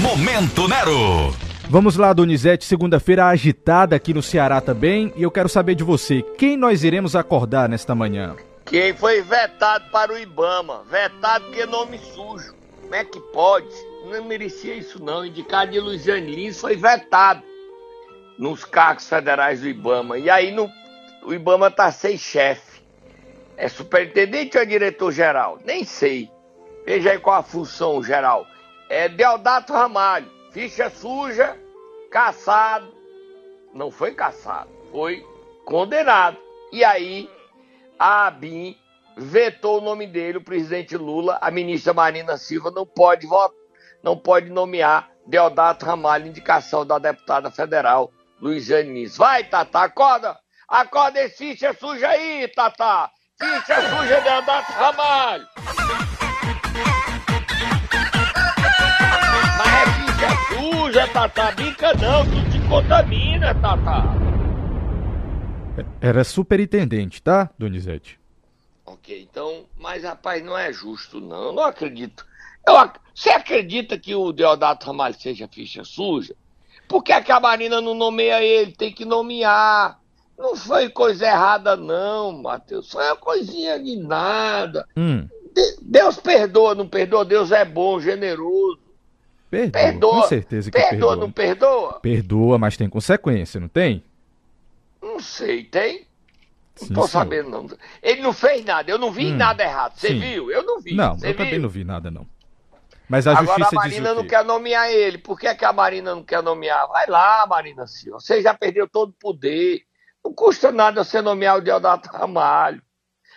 Momento 0.00 0.68
Nero. 0.68 1.34
Vamos 1.68 1.96
lá, 1.96 2.12
Donizete, 2.12 2.64
segunda-feira 2.64 3.26
agitada 3.26 3.96
aqui 3.96 4.14
no 4.14 4.22
Ceará 4.22 4.60
também, 4.60 5.12
e 5.16 5.24
eu 5.24 5.30
quero 5.30 5.48
saber 5.48 5.74
de 5.74 5.82
você, 5.82 6.22
quem 6.38 6.56
nós 6.56 6.84
iremos 6.84 7.16
acordar 7.16 7.68
nesta 7.68 7.94
manhã? 7.94 8.36
Quem 8.64 8.94
foi 8.94 9.20
vetado 9.20 9.90
para 9.90 10.12
o 10.12 10.18
Ibama, 10.18 10.84
vetado 10.88 11.46
porque 11.46 11.66
nome 11.66 11.98
sujo. 11.98 12.54
Como 12.80 12.94
é 12.94 13.04
que 13.04 13.20
pode? 13.32 13.68
Não 14.08 14.24
merecia 14.24 14.74
isso 14.74 15.02
não, 15.02 15.24
indicado 15.24 15.70
de 15.70 15.78
Luiziane 15.78 16.34
Lins 16.34 16.60
foi 16.60 16.76
vetado 16.76 17.42
nos 18.38 18.64
cargos 18.64 19.08
federais 19.08 19.60
do 19.60 19.68
Ibama. 19.68 20.18
E 20.18 20.30
aí 20.30 20.50
no, 20.50 20.70
o 21.22 21.34
Ibama 21.34 21.70
tá 21.70 21.92
sem 21.92 22.16
chefe. 22.16 22.80
É 23.56 23.68
superintendente 23.68 24.56
ou 24.56 24.62
é 24.62 24.66
diretor-geral? 24.66 25.58
Nem 25.64 25.84
sei. 25.84 26.30
Veja 26.86 27.10
aí 27.10 27.18
qual 27.18 27.36
a 27.36 27.42
função 27.42 28.02
geral 28.02 28.46
é 28.88 29.08
Deodato 29.08 29.72
Ramalho, 29.72 30.30
ficha 30.52 30.88
suja, 30.88 31.58
caçado. 32.10 32.90
Não 33.74 33.90
foi 33.90 34.14
caçado, 34.14 34.70
foi 34.90 35.26
condenado. 35.66 36.38
E 36.72 36.82
aí 36.82 37.28
a 37.98 38.26
ABIN 38.28 38.74
vetou 39.16 39.78
o 39.78 39.84
nome 39.84 40.06
dele, 40.06 40.38
o 40.38 40.44
presidente 40.44 40.96
Lula, 40.96 41.38
a 41.42 41.50
ministra 41.50 41.92
Marina 41.92 42.38
Silva 42.38 42.70
não 42.70 42.86
pode 42.86 43.26
votar, 43.26 43.54
não 44.02 44.16
pode 44.16 44.50
nomear 44.50 45.08
Deodato 45.26 45.84
Ramalho, 45.84 46.26
indicação 46.26 46.86
da 46.86 46.98
deputada 46.98 47.50
federal 47.50 48.10
Luiziane 48.40 48.90
Nis. 48.90 49.16
Vai, 49.16 49.44
Tata, 49.44 49.80
acorda! 49.80 50.38
Acorda 50.68 51.20
esse 51.20 51.36
ficha 51.36 51.74
suja 51.74 52.08
aí, 52.08 52.48
Tata! 52.48 53.10
Ficha 53.38 53.74
suja 53.90 54.20
Deodato 54.20 54.72
Ramalho! 54.72 55.48
suja, 60.88 61.06
Tata. 61.08 61.52
Bica 61.52 61.92
não, 61.94 62.24
tu 62.24 62.50
te 62.50 62.68
contamina, 62.68 63.54
Tata. 63.54 64.28
Era 66.00 66.24
superintendente, 66.24 67.22
tá, 67.22 67.50
Donizete? 67.58 68.18
Ok, 68.84 69.22
então, 69.30 69.66
mas 69.78 70.02
rapaz, 70.02 70.42
não 70.42 70.56
é 70.56 70.72
justo, 70.72 71.20
não. 71.20 71.52
Não 71.52 71.62
acredito. 71.62 72.26
Eu, 72.66 72.74
você 73.14 73.30
acredita 73.30 73.98
que 73.98 74.14
o 74.14 74.32
Deodato 74.32 74.86
Ramalho 74.86 75.14
seja 75.18 75.48
ficha 75.48 75.84
suja? 75.84 76.34
Por 76.88 77.02
que, 77.02 77.12
é 77.12 77.32
a 77.32 77.40
Marina 77.40 77.80
não 77.80 77.94
nomeia 77.94 78.42
ele? 78.42 78.72
Tem 78.72 78.92
que 78.92 79.04
nomear. 79.04 80.00
Não 80.38 80.56
foi 80.56 80.88
coisa 80.88 81.26
errada, 81.26 81.76
não, 81.76 82.32
Matheus. 82.40 82.90
Foi 82.90 83.04
uma 83.04 83.16
coisinha 83.16 83.78
de 83.78 83.96
nada. 83.96 84.86
Hum. 84.96 85.28
Deus 85.82 86.16
perdoa, 86.16 86.74
não 86.74 86.88
perdoa? 86.88 87.24
Deus 87.24 87.50
é 87.50 87.64
bom, 87.64 88.00
generoso. 88.00 88.78
Perdoa, 89.50 89.82
perdoa. 89.82 90.22
Com 90.22 90.28
certeza 90.28 90.70
que 90.70 90.78
perdoa. 90.78 90.90
Perdoa, 90.90 91.16
não 91.16 91.32
perdoa? 91.32 92.00
Perdoa, 92.00 92.58
mas 92.58 92.76
tem 92.76 92.88
consequência, 92.88 93.58
não 93.58 93.68
tem? 93.68 94.02
Não 95.02 95.20
sei, 95.20 95.64
tem? 95.64 96.06
Sim, 96.76 96.86
não 96.90 97.02
tô 97.02 97.08
senhor. 97.08 97.08
sabendo, 97.08 97.50
não. 97.50 97.66
Ele 98.02 98.22
não 98.22 98.32
fez 98.32 98.64
nada, 98.64 98.88
eu 98.90 98.98
não 98.98 99.10
vi 99.10 99.32
hum, 99.32 99.36
nada 99.36 99.64
errado. 99.64 99.98
Você 99.98 100.14
viu? 100.14 100.50
Eu 100.50 100.62
não 100.62 100.80
vi. 100.80 100.94
Não, 100.94 101.18
Cê 101.18 101.26
eu 101.26 101.30
viu? 101.30 101.38
também 101.38 101.58
não 101.58 101.68
vi 101.68 101.82
nada, 101.82 102.10
não. 102.10 102.26
Mas 103.08 103.26
a 103.26 103.38
Agora 103.38 103.66
a 103.66 103.72
Marina 103.72 104.14
não 104.14 104.26
quer 104.26 104.44
nomear 104.44 104.90
ele. 104.92 105.18
Por 105.18 105.38
que, 105.38 105.46
é 105.46 105.54
que 105.54 105.64
a 105.64 105.72
Marina 105.72 106.14
não 106.14 106.22
quer 106.22 106.42
nomear? 106.42 106.86
Vai 106.88 107.06
lá, 107.06 107.46
Marina 107.46 107.86
Silva. 107.86 108.20
Você 108.20 108.42
já 108.42 108.52
perdeu 108.52 108.88
todo 108.88 109.10
o 109.10 109.18
poder. 109.18 109.82
Não 110.22 110.32
custa 110.34 110.70
nada 110.70 111.02
você 111.02 111.22
nomear 111.22 111.56
o 111.56 111.62
Deodato 111.62 112.10
Ramalho. 112.10 112.82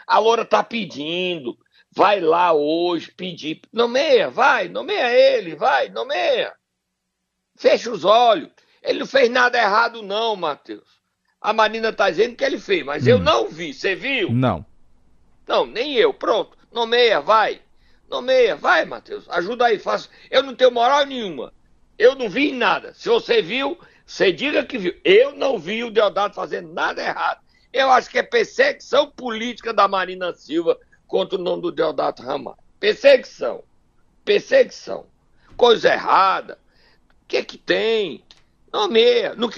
A 0.05 0.19
Loura 0.19 0.43
tá 0.43 0.61
pedindo. 0.61 1.57
Vai 1.93 2.19
lá 2.19 2.51
hoje 2.51 3.11
pedir. 3.11 3.61
Nomeia, 3.71 4.29
vai, 4.29 4.67
nomeia 4.67 5.09
ele, 5.09 5.55
vai, 5.55 5.89
nomeia. 5.89 6.53
Fecha 7.57 7.91
os 7.91 8.03
olhos. 8.03 8.49
Ele 8.81 8.99
não 8.99 9.05
fez 9.05 9.29
nada 9.29 9.57
errado, 9.57 10.01
não, 10.01 10.35
Matheus. 10.35 11.01
A 11.39 11.53
Marina 11.53 11.89
está 11.89 12.09
dizendo 12.09 12.35
que 12.35 12.43
ele 12.43 12.59
fez, 12.59 12.83
mas 12.85 13.05
hum. 13.05 13.11
eu 13.11 13.19
não 13.19 13.47
vi. 13.47 13.73
Você 13.73 13.95
viu? 13.95 14.31
Não. 14.31 14.65
Não, 15.47 15.65
nem 15.65 15.95
eu. 15.95 16.13
Pronto. 16.13 16.57
Nomeia, 16.71 17.21
vai. 17.21 17.61
Nomeia, 18.11 18.57
vai, 18.57 18.83
Matheus. 18.83 19.23
Ajuda 19.29 19.67
aí, 19.67 19.79
faça. 19.79 20.09
Eu 20.29 20.43
não 20.43 20.53
tenho 20.53 20.69
moral 20.69 21.05
nenhuma. 21.05 21.53
Eu 21.97 22.13
não 22.13 22.29
vi 22.29 22.51
nada. 22.51 22.93
Se 22.93 23.07
você 23.07 23.41
viu, 23.41 23.79
você 24.05 24.33
diga 24.33 24.65
que 24.65 24.77
viu. 24.77 24.93
Eu 25.01 25.33
não 25.33 25.57
vi 25.57 25.81
o 25.81 25.89
Deodato 25.89 26.35
fazendo 26.35 26.73
nada 26.73 27.01
errado. 27.01 27.39
Eu 27.71 27.89
acho 27.89 28.09
que 28.09 28.19
é 28.19 28.23
perseguição 28.23 29.09
política 29.09 29.73
da 29.73 29.87
Marina 29.87 30.33
Silva 30.33 30.77
contra 31.07 31.39
o 31.39 31.41
nome 31.41 31.61
do 31.61 31.71
Deodato 31.71 32.21
Ramalho. 32.21 32.57
Perseguição. 32.81 33.63
Perseguição. 34.25 35.05
Coisa 35.55 35.93
errada. 35.93 36.59
O 37.23 37.27
que 37.29 37.37
é 37.37 37.43
que 37.43 37.57
tem? 37.57 38.25
Nomeia. 38.73 39.35
Não, 39.35 39.49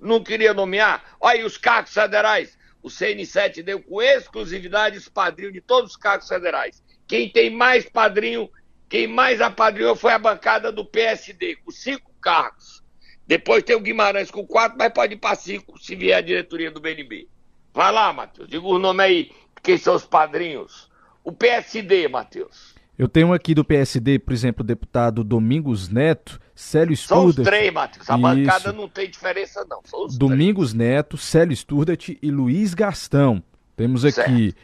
não 0.00 0.22
queria 0.22 0.54
nomear? 0.54 1.16
Olha 1.20 1.40
aí 1.40 1.44
os 1.44 1.58
cargos 1.58 1.92
federais. 1.92 2.56
O 2.80 2.88
CN7 2.88 3.64
deu 3.64 3.82
com 3.82 4.00
exclusividade 4.00 4.98
os 4.98 5.08
padrinhos 5.08 5.52
de 5.52 5.60
todos 5.60 5.90
os 5.90 5.96
cargos 5.96 6.28
federais. 6.28 6.80
Quem 7.08 7.30
tem 7.30 7.50
mais 7.50 7.88
padrinho, 7.88 8.50
quem 8.86 9.06
mais 9.06 9.40
apadrinhou 9.40 9.96
foi 9.96 10.12
a 10.12 10.18
bancada 10.18 10.70
do 10.70 10.84
PSD, 10.84 11.56
com 11.56 11.70
cinco 11.70 12.12
cargos. 12.20 12.82
Depois 13.26 13.62
tem 13.62 13.74
o 13.74 13.80
Guimarães 13.80 14.30
com 14.30 14.46
quatro, 14.46 14.76
mas 14.78 14.92
pode 14.92 15.14
ir 15.14 15.16
para 15.16 15.34
cinco 15.34 15.78
se 15.78 15.96
vier 15.96 16.18
a 16.18 16.20
diretoria 16.20 16.70
do 16.70 16.80
BNB. 16.80 17.26
Vai 17.72 17.90
lá, 17.90 18.12
Matheus, 18.12 18.48
diga 18.48 18.66
o 18.66 18.78
nome 18.78 19.02
aí, 19.02 19.30
quem 19.62 19.78
são 19.78 19.94
os 19.94 20.04
padrinhos. 20.04 20.90
O 21.24 21.32
PSD, 21.32 22.08
Matheus. 22.08 22.74
Eu 22.98 23.08
tenho 23.08 23.32
aqui 23.32 23.54
do 23.54 23.64
PSD, 23.64 24.18
por 24.18 24.32
exemplo, 24.32 24.62
o 24.62 24.66
deputado 24.66 25.22
Domingos 25.22 25.88
Neto, 25.88 26.40
Célio 26.54 26.96
Sturdat. 26.96 27.34
São 27.34 27.42
os 27.42 27.48
três, 27.48 27.72
Matheus. 27.72 28.10
A 28.10 28.14
Isso. 28.14 28.22
bancada 28.22 28.72
não 28.72 28.88
tem 28.88 29.08
diferença, 29.08 29.64
não. 29.68 29.80
Domingos 30.18 30.72
três. 30.72 30.90
Neto, 30.90 31.16
Célio 31.16 31.56
Sturdat 31.56 32.18
e 32.20 32.30
Luiz 32.30 32.74
Gastão. 32.74 33.42
Temos 33.76 34.04
aqui 34.04 34.14
certo. 34.14 34.56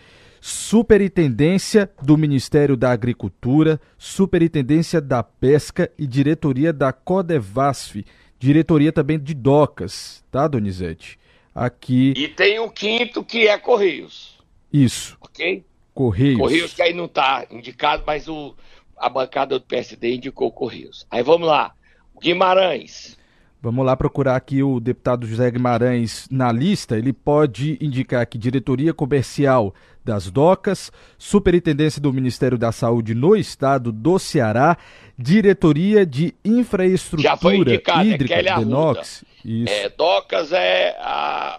Superintendência 0.47 1.91
do 2.03 2.19
Ministério 2.19 2.77
da 2.77 2.91
Agricultura, 2.93 3.81
Superintendência 3.97 5.01
da 5.01 5.23
Pesca 5.23 5.91
e 5.99 6.07
Diretoria 6.07 6.71
da 6.71 6.93
Codevasf. 6.93 8.05
Diretoria 8.39 8.93
também 8.93 9.19
de 9.19 9.33
Docas, 9.33 10.23
tá, 10.31 10.47
Donizete? 10.47 11.19
Aqui. 11.55 12.13
E 12.15 12.29
tem 12.29 12.59
o 12.59 12.69
quinto 12.69 13.25
que 13.25 13.49
é 13.49 13.57
Correios. 13.57 14.39
Isso. 14.71 15.17
Ok? 15.19 15.65
Correios. 15.95 16.39
Correios 16.39 16.75
que 16.75 16.83
aí 16.83 16.93
não 16.93 17.07
está 17.07 17.47
indicado, 17.51 18.05
mas 18.07 18.29
o, 18.29 18.55
a 18.99 19.09
bancada 19.09 19.59
do 19.59 19.65
PSD 19.65 20.17
indicou 20.17 20.53
Correios. 20.53 21.07
Aí 21.11 21.23
vamos 21.23 21.49
lá. 21.49 21.73
Guimarães. 22.21 23.17
Vamos 23.65 23.87
lá 23.87 23.97
procurar 23.97 24.37
aqui 24.37 24.63
o 24.63 24.79
deputado 24.79 25.27
José 25.27 25.51
Guimarães 25.51 26.29
na 26.31 26.53
lista. 26.53 26.99
Ele 26.99 27.15
pode 27.15 27.79
indicar 27.81 28.21
aqui 28.21 28.37
diretoria 28.37 28.93
comercial 28.93 29.75
das 30.05 30.31
docas, 30.31 30.93
superintendência 31.17 31.99
do 31.99 32.13
Ministério 32.13 32.59
da 32.59 32.71
Saúde 32.73 33.15
no 33.15 33.35
estado 33.35 33.91
do 33.91 34.19
Ceará, 34.19 34.77
diretoria 35.19 36.05
de 36.05 36.35
infraestrutura 36.45 37.23
Já 37.23 37.39
foi 37.39 37.57
indicado, 37.57 38.07
hídrica, 38.07 38.35
é 38.35 38.43
Denox. 38.43 39.25
Isso. 39.43 39.73
É, 39.73 39.89
docas 39.89 40.53
é 40.53 40.95
a 41.01 41.59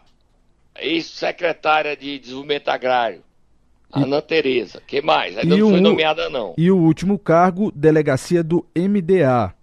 ex-secretária 0.77 1.97
de 1.97 2.19
Desenvolvimento 2.19 2.69
Agrário. 2.69 3.24
Ana 3.91 4.21
Tereza. 4.21 4.79
que 4.85 5.01
mais? 5.01 5.39
Ainda 5.39 5.57
não 5.57 5.71
foi 5.71 5.81
nomeada, 5.81 6.29
não. 6.29 6.53
E 6.55 6.69
o 6.69 6.77
último 6.77 7.17
cargo, 7.17 7.71
delegacia 7.71 8.43
do 8.43 8.63
MDA. 8.77 9.55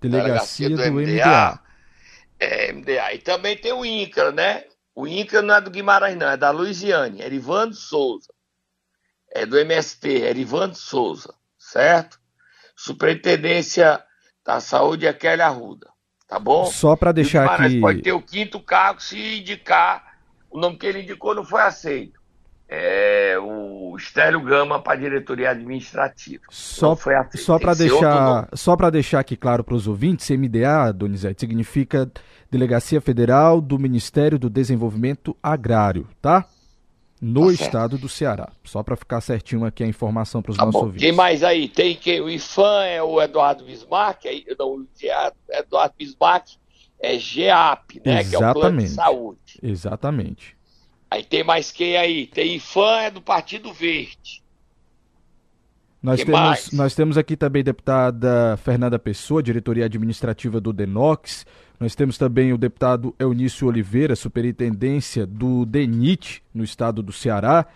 Delegacia, 0.00 0.68
delegacia 0.68 0.70
do, 0.70 0.76
do, 0.76 0.92
MDA. 0.92 1.12
MDA. 1.12 1.60
É, 2.38 2.72
MDA. 2.72 3.14
E 3.14 3.18
também 3.18 3.56
tem 3.56 3.72
o 3.72 3.84
INCRA, 3.84 4.32
né? 4.32 4.64
O 4.94 5.06
INCRA 5.06 5.42
não 5.42 5.54
é 5.54 5.60
do 5.60 5.70
Guimarães, 5.70 6.16
não, 6.16 6.28
é 6.30 6.36
da 6.36 6.50
Luiziane, 6.50 7.22
Erivando 7.22 7.74
Souza. 7.74 8.32
É 9.30 9.44
do 9.44 9.58
MST, 9.58 10.08
Erivando 10.08 10.74
Souza, 10.74 11.34
certo? 11.58 12.18
Superintendência 12.76 14.02
da 14.44 14.60
Saúde 14.60 15.06
é 15.06 15.12
Kelly 15.12 15.42
Arruda. 15.42 15.88
tá 16.26 16.38
bom? 16.38 16.66
Só 16.66 16.96
para 16.96 17.12
deixar 17.12 17.44
aqui. 17.46 17.80
pode 17.80 18.02
ter 18.02 18.12
o 18.12 18.22
quinto 18.22 18.60
cargo 18.60 19.00
se 19.00 19.38
indicar 19.38 20.08
o 20.50 20.58
nome 20.58 20.78
que 20.78 20.86
ele 20.86 21.02
indicou 21.02 21.34
não 21.34 21.44
foi 21.44 21.60
aceito. 21.60 22.17
É 22.68 23.36
o 23.40 23.96
Estélio 23.96 24.40
Gama 24.42 24.80
para 24.80 24.92
a 24.92 24.96
diretoria 24.96 25.50
administrativa. 25.50 26.42
Só, 26.50 26.96
só 27.34 27.58
para 27.58 27.74
deixar, 27.74 28.48
só 28.52 28.76
para 28.76 28.90
deixar 28.90 29.20
aqui 29.20 29.36
claro 29.36 29.64
para 29.64 29.74
os 29.74 29.86
ouvintes, 29.86 30.28
MDA, 30.30 30.92
Donizete, 30.92 31.40
significa 31.40 32.10
Delegacia 32.50 33.00
Federal 33.00 33.60
do 33.60 33.78
Ministério 33.78 34.38
do 34.38 34.50
Desenvolvimento 34.50 35.36
Agrário, 35.42 36.06
tá? 36.20 36.46
No 37.20 37.46
tá 37.46 37.52
estado 37.52 37.98
do 37.98 38.08
Ceará. 38.08 38.50
Só 38.62 38.82
para 38.82 38.96
ficar 38.96 39.20
certinho 39.20 39.64
aqui 39.64 39.82
a 39.82 39.86
informação 39.86 40.40
para 40.40 40.52
os 40.52 40.56
tá 40.56 40.64
nossos 40.64 40.80
bom. 40.80 40.86
ouvintes. 40.86 41.04
Quem 41.04 41.12
mais 41.12 41.42
aí? 41.42 41.68
Tem 41.68 41.96
quem? 41.96 42.20
O 42.20 42.30
IFAM 42.30 42.84
é 42.84 43.02
o 43.02 43.20
Eduardo 43.20 43.64
Bismarck, 43.64 44.26
aí, 44.26 44.44
não, 44.58 44.76
o 44.76 44.86
Eduardo 45.50 45.94
Bismarck 45.98 46.50
é 47.00 47.18
GEAP, 47.18 48.02
né? 48.04 48.20
Exatamente. 48.20 48.30
Que 48.30 48.36
é 48.36 48.48
o 48.50 48.54
Plano 48.54 48.78
de 48.78 48.88
Saúde. 48.88 49.58
Exatamente. 49.62 50.57
Aí 51.10 51.24
tem 51.24 51.42
mais 51.42 51.70
quem 51.70 51.96
aí? 51.96 52.26
Tem 52.26 52.56
IFAM, 52.56 53.00
é 53.00 53.10
do 53.10 53.22
Partido 53.22 53.72
Verde. 53.72 54.42
Nós 56.02 56.22
temos, 56.22 56.72
nós 56.72 56.94
temos 56.94 57.18
aqui 57.18 57.36
também 57.36 57.60
a 57.60 57.64
deputada 57.64 58.56
Fernanda 58.58 58.98
Pessoa, 58.98 59.42
diretoria 59.42 59.86
administrativa 59.86 60.60
do 60.60 60.72
DENOX. 60.72 61.44
Nós 61.80 61.94
temos 61.94 62.16
também 62.16 62.52
o 62.52 62.58
deputado 62.58 63.14
Eunício 63.18 63.66
Oliveira, 63.66 64.14
superintendência 64.14 65.26
do 65.26 65.64
DENIT, 65.66 66.42
no 66.54 66.62
estado 66.62 67.02
do 67.02 67.12
Ceará. 67.12 67.66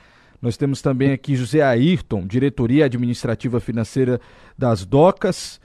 Nós 0.40 0.56
temos 0.56 0.80
também 0.82 1.12
aqui 1.12 1.34
José 1.34 1.62
Ayrton, 1.62 2.26
diretoria 2.26 2.84
administrativa 2.86 3.60
financeira 3.60 4.20
das 4.56 4.84
DOCAS. 4.84 5.60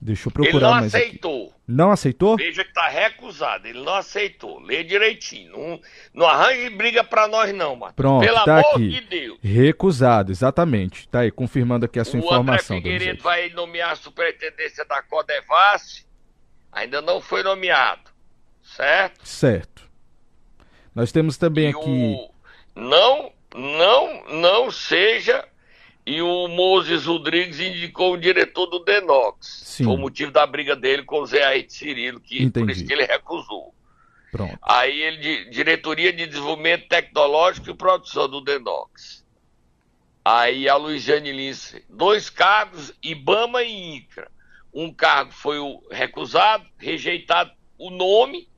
Deixa 0.00 0.28
eu 0.28 0.32
procurar 0.32 0.56
Ele 0.56 0.64
não 0.64 0.70
mais 0.72 0.94
aceitou. 0.94 1.44
Aqui. 1.46 1.54
Não 1.66 1.90
aceitou? 1.90 2.36
Veja 2.36 2.62
que 2.62 2.70
está 2.70 2.88
recusado. 2.88 3.66
Ele 3.66 3.82
não 3.82 3.94
aceitou. 3.94 4.60
Lê 4.60 4.84
direitinho. 4.84 5.52
Não, 5.52 5.80
não 6.12 6.26
arranje 6.26 6.70
briga 6.70 7.02
para 7.02 7.26
nós, 7.26 7.52
não, 7.52 7.74
mano. 7.74 7.94
Pronto, 7.94 8.24
Pelo 8.24 8.44
tá 8.44 8.58
amor 8.58 8.74
aqui. 8.74 8.88
de 8.88 9.00
Deus. 9.00 9.38
Recusado, 9.42 10.30
exatamente. 10.30 11.08
Tá 11.08 11.20
aí, 11.20 11.30
confirmando 11.30 11.86
aqui 11.86 11.98
a 11.98 12.04
sua 12.04 12.20
o 12.20 12.24
informação. 12.24 12.76
André 12.76 12.92
Figueiredo 12.92 13.22
vai 13.22 13.48
nomear 13.50 13.92
a 13.92 13.96
superintendência 13.96 14.84
da 14.84 15.02
Codevasf. 15.02 16.04
Ainda 16.70 17.00
não 17.00 17.20
foi 17.20 17.42
nomeado. 17.42 18.10
Certo? 18.62 19.26
Certo. 19.26 19.88
Nós 20.94 21.10
temos 21.10 21.38
também 21.38 21.66
e 21.66 21.68
aqui. 21.70 21.80
O... 21.80 22.30
Não, 22.74 23.32
não, 23.54 24.24
não 24.26 24.70
seja 24.70 25.44
e 26.06 26.22
o 26.22 26.46
Moses 26.46 27.04
Rodrigues 27.04 27.58
indicou 27.58 28.14
o 28.14 28.16
diretor 28.16 28.66
do 28.66 28.78
Denox. 28.78 29.46
Sim. 29.64 29.84
Foi 29.84 29.94
o 29.94 29.98
motivo 29.98 30.30
da 30.30 30.46
briga 30.46 30.76
dele 30.76 31.02
com 31.02 31.20
o 31.20 31.26
Zé 31.26 31.42
Aite 31.44 31.72
Cirilo, 31.72 32.20
que, 32.20 32.36
Entendi. 32.36 32.64
por 32.64 32.70
isso 32.70 32.86
que 32.86 32.92
ele 32.92 33.04
recusou. 33.04 33.74
Pronto. 34.30 34.56
Aí 34.62 35.02
ele, 35.02 35.50
Diretoria 35.50 36.12
de 36.12 36.26
Desenvolvimento 36.26 36.86
Tecnológico 36.88 37.70
e 37.70 37.74
Produção 37.74 38.28
do 38.28 38.40
Denox. 38.40 39.26
Aí 40.24 40.68
a 40.68 40.76
Luiziane 40.76 41.32
Lins, 41.32 41.74
dois 41.88 42.30
cargos, 42.30 42.92
IBAMA 43.02 43.62
e 43.62 43.96
INCRA. 43.96 44.30
Um 44.72 44.92
cargo 44.92 45.32
foi 45.32 45.58
o 45.58 45.82
recusado, 45.90 46.66
rejeitado 46.78 47.50
o 47.78 47.90
nome, 47.90 48.48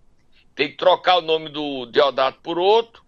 tem 0.54 0.68
que 0.68 0.76
trocar 0.76 1.18
o 1.18 1.22
nome 1.22 1.48
do 1.48 1.86
Deodato 1.86 2.40
por 2.42 2.58
outro, 2.58 3.02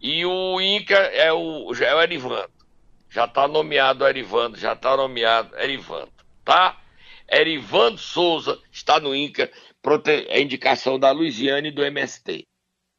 e 0.00 0.24
o 0.24 0.60
INCRA 0.60 0.98
é 0.98 1.32
o, 1.32 1.72
é 1.74 1.94
o 1.94 2.02
Erivando. 2.02 2.53
Já 3.14 3.26
está 3.26 3.46
nomeado 3.46 4.04
Erivando, 4.04 4.58
já 4.58 4.72
está 4.72 4.96
nomeado 4.96 5.56
Erivando, 5.56 6.10
tá? 6.44 6.76
Erivando 7.30 7.96
Souza 7.96 8.58
está 8.72 8.98
no 8.98 9.14
INCA, 9.14 9.48
a 10.30 10.40
indicação 10.40 10.98
da 10.98 11.12
Luiziane 11.12 11.70
do 11.70 11.84
MST, 11.84 12.44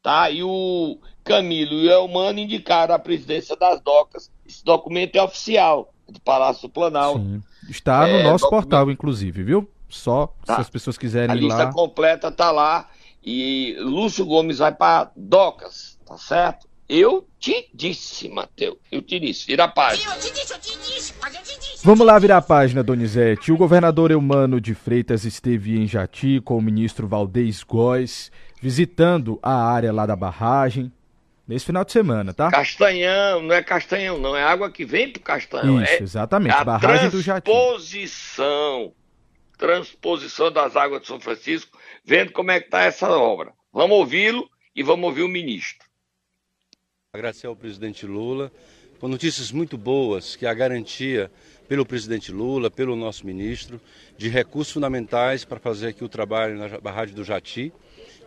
tá? 0.02 0.30
E 0.30 0.42
o 0.42 0.98
Camilo 1.22 1.74
e 1.74 1.90
o 1.90 1.92
Elmano 1.92 2.40
indicaram 2.40 2.96
a 2.96 3.00
presidência 3.00 3.58
das 3.58 3.82
docas. 3.82 4.32
Esse 4.46 4.64
documento 4.64 5.18
é 5.18 5.22
oficial, 5.22 5.94
do 6.08 6.22
Palácio 6.22 6.70
Planalto. 6.70 7.20
Sim. 7.20 7.44
Está 7.70 8.08
no 8.08 8.14
é, 8.14 8.24
nosso 8.24 8.46
documento... 8.46 8.64
portal, 8.64 8.92
inclusive, 8.92 9.44
viu? 9.44 9.70
Só 9.90 10.34
tá. 10.46 10.56
se 10.56 10.62
as 10.62 10.70
pessoas 10.70 10.98
quiserem 10.98 11.32
a 11.32 11.36
ir 11.36 11.42
lá. 11.48 11.56
A 11.56 11.58
lista 11.58 11.74
completa 11.74 12.32
tá 12.32 12.52
lá 12.52 12.90
e 13.22 13.76
Lúcio 13.80 14.26
Gomes 14.26 14.60
vai 14.60 14.74
para 14.74 15.12
docas, 15.14 16.00
tá 16.06 16.18
certo? 16.18 16.68
Eu 16.88 17.28
te 17.40 17.68
disse, 17.74 18.30
Matheus. 18.30 18.78
Eu 18.92 19.02
te 19.02 19.20
disse. 19.20 19.48
Vira 19.48 19.64
a 19.64 19.68
página. 19.68 20.14
Eu 20.14 20.20
te 20.20 20.32
disse, 20.32 20.54
eu 20.54 20.60
te 20.60 20.78
disse, 20.78 21.14
mas 21.20 21.34
eu 21.34 21.42
te 21.42 21.60
disse. 21.60 21.86
Vamos 21.86 22.06
lá 22.06 22.20
virar 22.20 22.38
a 22.38 22.42
página, 22.42 22.84
Donizete. 22.84 23.52
O 23.52 23.58
governador 23.58 24.12
Eumano 24.12 24.62
de 24.62 24.76
Freitas 24.76 25.26
esteve 25.26 25.78
em 25.78 25.88
Jati 25.88 26.40
com 26.42 26.58
o 26.58 26.62
ministro 26.62 27.08
Valdez 27.08 27.64
Góes, 27.64 28.32
visitando 28.62 29.40
a 29.42 29.68
área 29.68 29.92
lá 29.92 30.06
da 30.06 30.16
barragem. 30.16 30.92
Nesse 31.48 31.66
final 31.66 31.86
de 31.86 31.92
semana, 31.92 32.34
tá? 32.34 32.50
Castanhão, 32.50 33.42
não 33.42 33.54
é 33.54 33.62
Castanhão, 33.62 34.20
não. 34.20 34.36
É 34.36 34.44
água 34.44 34.70
que 34.72 34.84
vem 34.84 35.12
pro 35.12 35.22
Castanhão. 35.22 35.82
Isso, 35.82 35.94
é 35.94 36.02
exatamente. 36.02 36.56
A 36.56 36.64
barragem 36.64 37.10
do 37.10 37.22
Jati. 37.22 37.52
Transposição. 37.52 38.94
Transposição 39.58 40.52
das 40.52 40.76
águas 40.76 41.02
de 41.02 41.08
São 41.08 41.20
Francisco, 41.20 41.78
vendo 42.04 42.32
como 42.32 42.52
é 42.52 42.60
que 42.60 42.70
tá 42.70 42.82
essa 42.82 43.10
obra. 43.10 43.54
Vamos 43.72 43.98
ouvi-lo 43.98 44.50
e 44.76 44.84
vamos 44.84 45.06
ouvir 45.06 45.24
o 45.24 45.28
ministro. 45.28 45.85
Agradecer 47.16 47.48
ao 47.48 47.56
presidente 47.56 48.06
Lula 48.06 48.52
com 49.00 49.08
notícias 49.08 49.50
muito 49.50 49.78
boas, 49.78 50.36
que 50.36 50.46
é 50.46 50.50
a 50.50 50.54
garantia 50.54 51.32
pelo 51.66 51.86
presidente 51.86 52.30
Lula, 52.30 52.70
pelo 52.70 52.94
nosso 52.94 53.26
ministro, 53.26 53.80
de 54.18 54.28
recursos 54.28 54.74
fundamentais 54.74 55.46
para 55.46 55.58
fazer 55.58 55.88
aqui 55.88 56.04
o 56.04 56.10
trabalho 56.10 56.58
na 56.58 56.78
barragem 56.78 57.16
do 57.16 57.24
Jati, 57.24 57.72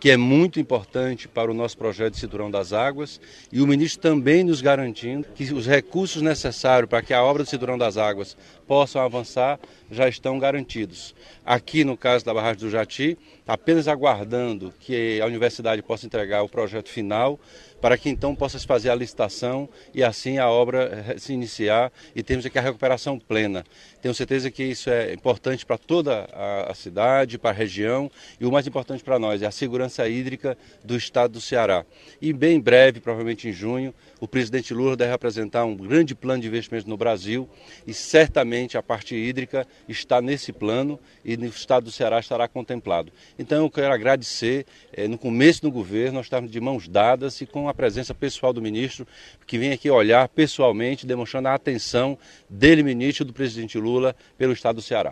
que 0.01 0.11
é 0.11 0.17
muito 0.17 0.59
importante 0.59 1.29
para 1.29 1.51
o 1.51 1.55
nosso 1.55 1.77
projeto 1.77 2.15
de 2.15 2.21
Cinturão 2.21 2.51
das 2.51 2.73
Águas, 2.73 3.21
e 3.53 3.61
o 3.61 3.67
ministro 3.67 4.01
também 4.01 4.43
nos 4.43 4.63
garantindo 4.63 5.27
que 5.35 5.53
os 5.53 5.67
recursos 5.67 6.23
necessários 6.23 6.89
para 6.89 7.03
que 7.03 7.13
a 7.13 7.23
obra 7.23 7.45
do 7.45 7.51
Cinturão 7.51 7.77
das 7.77 7.99
Águas 7.99 8.37
possam 8.67 9.03
avançar 9.03 9.61
já 9.91 10.09
estão 10.09 10.39
garantidos. 10.39 11.15
Aqui, 11.45 11.85
no 11.85 11.97
caso 11.97 12.25
da 12.25 12.33
barragem 12.33 12.61
do 12.61 12.71
Jati, 12.71 13.19
apenas 13.47 13.87
aguardando 13.87 14.73
que 14.81 15.21
a 15.21 15.27
universidade 15.27 15.83
possa 15.83 16.07
entregar 16.07 16.43
o 16.43 16.49
projeto 16.49 16.89
final 16.89 17.39
para 17.81 17.97
que 17.97 18.09
então 18.09 18.35
possa 18.35 18.59
se 18.59 18.67
fazer 18.67 18.91
a 18.91 18.95
licitação 18.95 19.69
e 19.95 20.03
assim 20.03 20.39
a 20.39 20.49
obra 20.49 21.17
se 21.19 21.33
iniciar 21.33 21.93
e 22.15 22.23
termos 22.23 22.45
aqui 22.45 22.59
a 22.59 22.63
recuperação 22.63 23.19
plena. 23.19 23.65
Tenho 24.01 24.15
certeza 24.15 24.51
que 24.51 24.63
isso 24.63 24.91
é 24.91 25.13
importante 25.13 25.67
para 25.67 25.77
toda 25.77 26.29
a, 26.33 26.75
cidade, 26.75 27.39
para 27.39 27.51
a 27.51 27.53
região 27.53 28.11
e 28.41 28.47
o 28.47 28.53
mais 28.53 28.67
importante 28.67 29.03
para 29.03 29.19
nós 29.19 29.43
é 29.43 29.47
a 29.47 29.51
segurança 29.51 30.09
hídrica 30.09 30.57
do 30.85 30.97
estado 30.97 31.33
do 31.33 31.41
Ceará. 31.41 31.85
E 32.21 32.33
bem 32.33 32.57
em 32.57 32.61
breve, 32.61 33.01
provavelmente 33.01 33.49
em 33.49 33.53
junho, 33.53 33.95
o 34.21 34.29
presidente 34.29 34.73
Lula 34.75 34.97
deve 34.97 35.13
apresentar 35.13 35.65
um 35.65 35.77
grande 35.77 36.15
plano 36.15 36.43
de 36.43 36.49
investimento 36.49 36.89
no 36.89 36.97
Brasil 36.97 37.49
e 37.87 37.95
certamente 37.95 38.77
a 38.77 38.83
parte 38.83 39.15
hídrica 39.15 39.67
está 39.89 40.21
nesse 40.21 40.53
plano 40.53 40.99
e 41.25 41.37
no 41.37 41.47
estado 41.47 41.85
do 41.85 41.91
Ceará 41.91 42.19
estará 42.19 42.49
contemplado. 42.49 43.13
Então 43.39 43.65
eu 43.65 43.71
quero 43.71 43.93
agradecer, 43.93 44.67
eh, 44.93 45.07
no 45.07 45.19
começo 45.19 45.63
do 45.63 45.71
governo 45.71 46.15
nós 46.15 46.27
estávamos 46.27 46.51
de 46.51 46.61
mãos 46.61 46.89
dadas 46.89 47.41
e 47.41 47.47
com 47.47 47.68
a 47.71 47.75
presença 47.75 48.15
pessoal 48.15 48.53
do 48.53 48.63
ministro, 48.63 49.07
que 49.47 49.59
vem 49.59 49.73
aqui 49.73 49.91
olhar 49.91 50.29
pessoalmente, 50.29 51.07
demonstrando 51.07 51.49
a 51.49 51.55
atenção 51.55 52.19
dele, 52.49 52.83
ministro, 52.83 53.25
do 53.25 53.33
presidente 53.33 53.79
Lula, 53.79 54.15
pelo 54.37 54.53
estado 54.53 54.77
do 54.77 54.83
Ceará. 54.83 55.11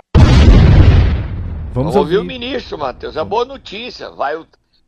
Vamos 1.72 1.94
ouvir 1.94 2.18
o 2.18 2.24
ministro, 2.24 2.78
Matheus. 2.78 3.16
É 3.16 3.24
boa 3.24 3.44
notícia. 3.44 4.08
Vai, 4.10 4.34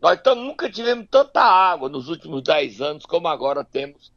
nós 0.01 0.19
nunca 0.37 0.71
tivemos 0.71 1.07
tanta 1.11 1.43
água 1.43 1.89
nos 1.89 2.09
últimos 2.09 2.43
10 2.43 2.81
anos 2.81 3.05
como 3.05 3.29
agora 3.29 3.63
temos 3.63 4.11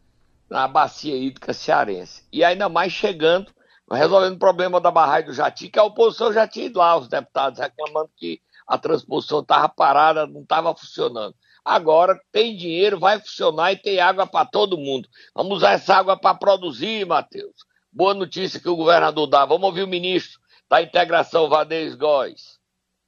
na 0.50 0.68
bacia 0.68 1.16
hídrica 1.16 1.54
cearense. 1.54 2.24
E 2.32 2.44
ainda 2.44 2.70
mais 2.70 2.92
chegando, 2.92 3.52
resolvendo 3.92 4.36
o 4.36 4.40
problema 4.40 4.80
da 4.80 4.92
barragem 4.92 5.28
do 5.28 5.34
Jati, 5.34 5.70
que 5.70 5.80
a 5.80 5.84
oposição 5.84 6.32
já 6.32 6.48
tinha 6.48 6.68
ido 6.68 6.80
lá, 6.80 6.98
os 6.98 7.08
deputados 7.08 7.60
reclamando 7.60 8.10
que 8.16 8.42
a 8.68 8.78
transposição 8.78 9.40
estava 9.40 9.68
parada, 9.68 10.26
não 10.26 10.42
estava 10.42 10.74
funcionando. 10.76 11.36
Agora 11.64 12.20
tem 12.32 12.56
dinheiro, 12.56 13.00
vai 13.00 13.20
funcionar 13.20 13.72
e 13.72 13.78
tem 13.78 14.00
água 14.00 14.26
para 14.26 14.46
todo 14.46 14.78
mundo. 14.78 15.08
Vamos 15.36 15.58
usar 15.58 15.74
essa 15.74 15.96
água 15.96 16.18
para 16.20 16.36
produzir, 16.36 17.06
Matheus. 17.06 17.54
Boa 17.92 18.14
notícia 18.14 18.60
que 18.60 18.70
o 18.70 18.76
governador 18.76 19.28
dá. 19.28 19.46
Vamos 19.46 19.68
ouvir 19.68 19.84
o 19.84 19.88
ministro 19.88 20.40
da 20.70 20.82
integração, 20.82 21.50
Vadez 21.50 21.94
Góes. 21.96 22.62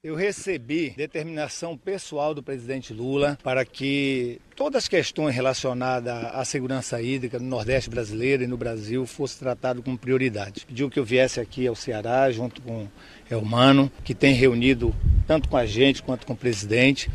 Eu 0.04 0.16
recebi 0.16 0.90
determinação 0.90 1.78
pessoal 1.78 2.34
do 2.34 2.44
presidente 2.44 2.94
Lula 2.94 3.38
para 3.42 3.64
que 3.64 4.42
todas 4.54 4.84
as 4.84 4.88
questões 4.90 5.34
relacionadas 5.34 6.26
à 6.26 6.44
segurança 6.44 7.02
hídrica 7.02 7.40
no 7.40 7.46
Nordeste 7.46 7.90
brasileiro 7.90 8.44
e 8.44 8.48
no 8.48 8.58
Brasil 8.58 9.06
fossem 9.06 9.40
tratadas 9.40 9.82
com 9.82 9.96
prioridade. 9.96 10.66
Pediu 10.66 10.90
que 10.90 11.00
eu 11.00 11.06
viesse 11.06 11.40
aqui 11.40 11.66
ao 11.66 11.74
Ceará 11.74 12.30
junto 12.30 12.62
com 12.62 12.90
Elmano, 13.30 13.92
que 14.04 14.14
tem 14.14 14.34
reunido 14.34 14.94
tanto 15.28 15.48
com 15.50 15.58
a 15.58 15.66
gente 15.66 16.04
quanto 16.04 16.26
com 16.26 16.34
o 16.34 16.38
presidente, 16.38 17.10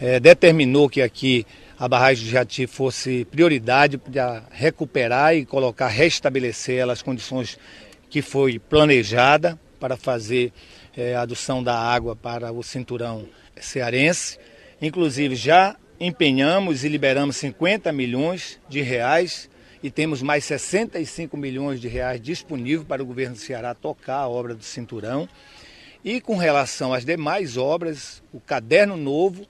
é, 0.00 0.18
determinou 0.18 0.88
que 0.88 1.00
aqui 1.00 1.46
a 1.78 1.88
barragem 1.88 2.24
de 2.24 2.30
Jati 2.30 2.66
fosse 2.66 3.24
prioridade 3.24 3.98
para 3.98 4.44
recuperar 4.50 5.34
e 5.34 5.44
colocar, 5.44 5.88
restabelecer 5.88 6.88
as 6.88 7.02
condições 7.02 7.58
que 8.08 8.22
foi 8.22 8.58
planejada 8.58 9.58
para 9.80 9.96
fazer 9.96 10.52
é, 10.96 11.14
a 11.14 11.22
adução 11.22 11.62
da 11.62 11.76
água 11.76 12.14
para 12.14 12.52
o 12.52 12.62
cinturão 12.62 13.26
cearense. 13.60 14.38
Inclusive, 14.80 15.34
já 15.34 15.76
empenhamos 15.98 16.84
e 16.84 16.88
liberamos 16.88 17.36
50 17.36 17.92
milhões 17.92 18.60
de 18.68 18.80
reais 18.80 19.48
e 19.82 19.90
temos 19.90 20.22
mais 20.22 20.44
65 20.44 21.36
milhões 21.36 21.80
de 21.80 21.88
reais 21.88 22.20
disponível 22.20 22.84
para 22.84 23.02
o 23.02 23.06
governo 23.06 23.34
do 23.34 23.40
Ceará 23.40 23.74
tocar 23.74 24.18
a 24.18 24.28
obra 24.28 24.54
do 24.54 24.62
Cinturão. 24.62 25.28
E 26.04 26.20
com 26.20 26.36
relação 26.36 26.94
às 26.94 27.04
demais 27.04 27.56
obras, 27.56 28.22
o 28.32 28.40
caderno 28.40 28.96
novo 28.96 29.46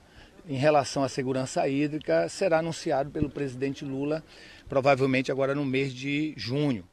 em 0.49 0.57
relação 0.57 1.05
à 1.05 1.09
segurança 1.09 1.69
hídrica 1.69 2.29
será 2.29 2.59
anunciado 2.59 3.11
pelo 3.11 3.31
presidente 3.31 3.85
Lula, 3.85 4.23
provavelmente 4.69 5.31
agora 5.31 5.55
no 5.55 5.65
mês 5.65 5.93
de 5.93 6.35
junho. 6.37 6.85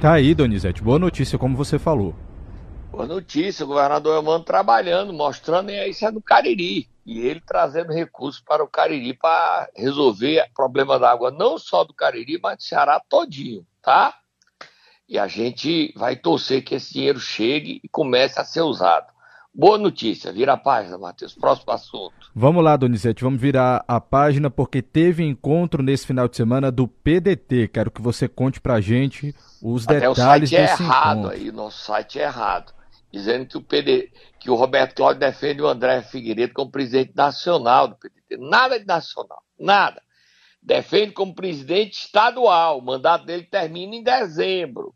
Tá 0.00 0.14
aí, 0.14 0.34
Donizete. 0.34 0.82
Boa 0.82 0.98
notícia, 0.98 1.38
como 1.38 1.56
você 1.56 1.78
falou. 1.78 2.14
Boa 2.90 3.06
notícia, 3.06 3.64
o 3.64 3.68
governador 3.68 4.16
Elmano 4.16 4.44
trabalhando, 4.44 5.12
mostrando, 5.12 5.70
e 5.70 5.88
isso 5.88 6.04
é 6.04 6.12
do 6.12 6.20
Cariri. 6.20 6.91
E 7.04 7.20
ele 7.20 7.40
trazendo 7.44 7.92
recursos 7.92 8.40
para 8.40 8.62
o 8.62 8.68
Cariri 8.68 9.14
para 9.14 9.68
resolver 9.76 10.46
o 10.50 10.54
problema 10.54 10.98
da 10.98 11.10
água, 11.10 11.30
não 11.30 11.58
só 11.58 11.84
do 11.84 11.92
Cariri, 11.92 12.38
mas 12.40 12.58
do 12.58 12.62
Ceará 12.62 13.00
todinho, 13.08 13.66
tá? 13.82 14.14
E 15.08 15.18
a 15.18 15.26
gente 15.26 15.92
vai 15.96 16.16
torcer 16.16 16.62
que 16.64 16.76
esse 16.76 16.92
dinheiro 16.94 17.18
chegue 17.18 17.80
e 17.82 17.88
comece 17.88 18.40
a 18.40 18.44
ser 18.44 18.62
usado. 18.62 19.12
Boa 19.54 19.76
notícia, 19.76 20.32
vira 20.32 20.54
a 20.54 20.56
página, 20.56 20.96
Matheus. 20.96 21.34
Próximo 21.34 21.72
assunto. 21.72 22.14
Vamos 22.34 22.64
lá, 22.64 22.74
Donizete, 22.74 23.22
vamos 23.22 23.38
virar 23.38 23.84
a 23.86 24.00
página 24.00 24.48
porque 24.48 24.80
teve 24.80 25.22
encontro 25.24 25.82
nesse 25.82 26.06
final 26.06 26.26
de 26.26 26.36
semana 26.36 26.72
do 26.72 26.88
PDT. 26.88 27.68
Quero 27.68 27.90
que 27.90 28.00
você 28.00 28.26
conte 28.26 28.58
pra 28.60 28.80
gente 28.80 29.34
os 29.60 29.86
Até 29.86 30.08
detalhes 30.08 30.50
o 30.50 30.54
site 30.54 30.56
é 30.56 30.62
errado 30.62 31.18
encontro. 31.18 31.36
aí, 31.36 31.52
nosso 31.52 31.84
site 31.84 32.18
é 32.18 32.22
errado. 32.22 32.72
Dizendo 33.12 33.46
que 33.46 33.58
o, 33.58 33.62
PD, 33.62 34.12
que 34.40 34.50
o 34.50 34.54
Roberto 34.54 34.94
Cláudio 34.94 35.20
defende 35.20 35.60
o 35.60 35.68
André 35.68 36.02
Figueiredo 36.02 36.54
como 36.54 36.70
presidente 36.70 37.12
nacional 37.14 37.88
do 37.88 37.96
PDT. 37.96 38.38
Nada 38.38 38.78
de 38.78 38.86
nacional, 38.86 39.42
nada. 39.58 40.02
Defende 40.62 41.12
como 41.12 41.34
presidente 41.34 41.98
estadual. 41.98 42.78
O 42.78 42.82
mandato 42.82 43.26
dele 43.26 43.42
termina 43.44 43.94
em 43.94 44.02
dezembro. 44.02 44.94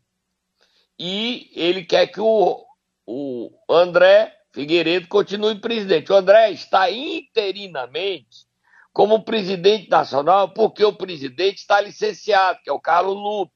E 0.97 1.51
ele 1.53 1.83
quer 1.85 2.07
que 2.07 2.19
o, 2.19 2.65
o 3.05 3.51
André 3.69 4.33
Figueiredo 4.51 5.07
continue 5.07 5.59
presidente. 5.59 6.11
O 6.11 6.15
André 6.15 6.49
está 6.49 6.89
interinamente 6.89 8.47
como 8.91 9.23
presidente 9.23 9.87
nacional 9.89 10.55
porque 10.55 10.83
o 10.83 10.97
presidente 10.97 11.59
está 11.59 11.79
licenciado, 11.79 12.59
que 12.63 12.69
é 12.71 12.73
o 12.73 12.79
Carlos 12.79 13.15
Lupe. 13.15 13.53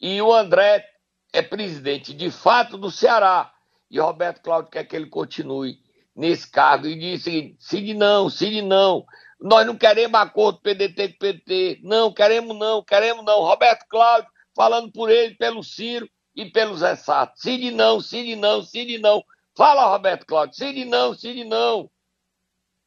E 0.00 0.20
o 0.20 0.34
André 0.34 0.84
é 1.32 1.40
presidente 1.40 2.12
de 2.12 2.30
fato 2.30 2.76
do 2.76 2.90
Ceará. 2.90 3.52
E 3.90 3.98
Roberto 3.98 4.42
Cláudio 4.42 4.70
quer 4.70 4.84
que 4.84 4.94
ele 4.94 5.06
continue 5.06 5.78
nesse 6.14 6.50
cargo. 6.50 6.86
E 6.86 6.98
disse: 6.98 7.56
Cid 7.58 7.94
não, 7.94 8.28
Cid 8.28 8.62
não. 8.62 9.04
Nós 9.40 9.66
não 9.66 9.76
queremos 9.76 10.18
acordo 10.20 10.60
PDT 10.60 11.08
com 11.08 11.18
PT. 11.18 11.80
Não, 11.82 12.12
queremos 12.12 12.56
não, 12.56 12.82
queremos 12.82 13.24
não. 13.24 13.40
Roberto 13.40 13.86
Cláudio 13.88 14.30
falando 14.54 14.92
por 14.92 15.10
ele, 15.10 15.34
pelo 15.34 15.62
Ciro 15.62 16.08
e 16.34 16.46
pelo 16.46 16.76
Zé 16.76 16.94
Sato. 16.94 17.40
Cid 17.40 17.70
não, 17.70 18.00
Cid 18.00 18.36
não, 18.36 18.62
Cid 18.62 18.98
não. 18.98 19.22
Fala, 19.56 19.86
Roberto 19.86 20.26
Cláudio. 20.26 20.54
Cid 20.54 20.84
não, 20.84 21.14
Cid 21.14 21.44
não. 21.44 21.90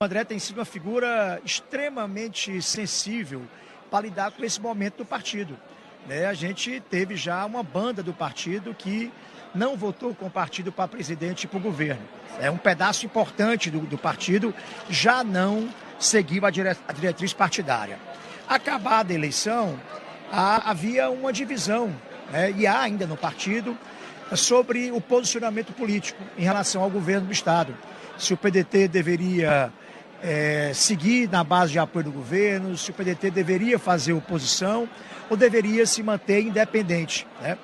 O 0.02 0.06
André 0.06 0.24
tem 0.24 0.40
sido 0.40 0.58
uma 0.58 0.66
figura 0.66 1.42
extremamente 1.46 2.62
sensível 2.62 3.44
para 3.90 4.06
lidar 4.06 4.32
com 4.32 4.44
esse 4.44 4.60
momento 4.60 4.98
do 4.98 5.06
partido. 5.06 5.58
Né? 6.06 6.26
A 6.26 6.34
gente 6.34 6.80
teve 6.90 7.16
já 7.16 7.46
uma 7.46 7.64
banda 7.64 8.04
do 8.04 8.14
partido 8.14 8.74
que 8.74 9.12
não 9.54 9.78
votou 9.78 10.14
com 10.14 10.26
o 10.26 10.30
partido 10.30 10.72
para 10.72 10.88
presidente 10.88 11.46
e 11.46 11.48
para 11.48 11.58
o 11.58 11.62
governo. 11.62 12.02
É 12.40 12.52
um 12.52 12.58
pedaço 12.58 13.06
importante 13.06 13.72
do, 13.72 13.80
do 13.80 13.98
partido 13.98 14.54
já 14.90 15.24
não 15.24 15.70
seguiu 15.98 16.46
a, 16.46 16.50
dire, 16.50 16.70
a 16.70 16.94
diretriz 16.94 17.34
partidária. 17.34 17.98
Acabada 18.48 19.14
a 19.14 19.16
eleição, 19.16 19.80
há, 20.32 20.70
havia 20.70 21.10
uma 21.10 21.32
divisão, 21.32 21.96
né? 22.32 22.52
e 22.52 22.68
há 22.68 22.82
ainda 22.82 23.08
no 23.08 23.16
partido, 23.16 23.78
sobre 24.36 24.92
o 24.92 25.00
posicionamento 25.00 25.72
político 25.74 26.22
em 26.38 26.44
relação 26.44 26.84
ao 26.84 26.90
governo 26.90 27.28
do 27.28 27.32
Estado. 27.32 27.76
Se 28.18 28.34
o 28.34 28.38
PDT 28.38 28.88
deveria 28.88 29.72
é, 30.26 30.72
seguir 30.74 31.30
na 31.30 31.44
base 31.44 31.74
de 31.74 31.78
apoio 31.78 32.06
do 32.06 32.12
governo, 32.12 32.76
se 32.76 32.90
o 32.90 32.94
PDT 32.94 33.30
deveria 33.30 33.78
fazer 33.78 34.14
oposição 34.14 34.90
ou 35.30 35.38
deveria 35.38 35.86
se 35.86 36.02
manter 36.02 36.42
independente. 36.42 37.28
Né? 37.40 37.56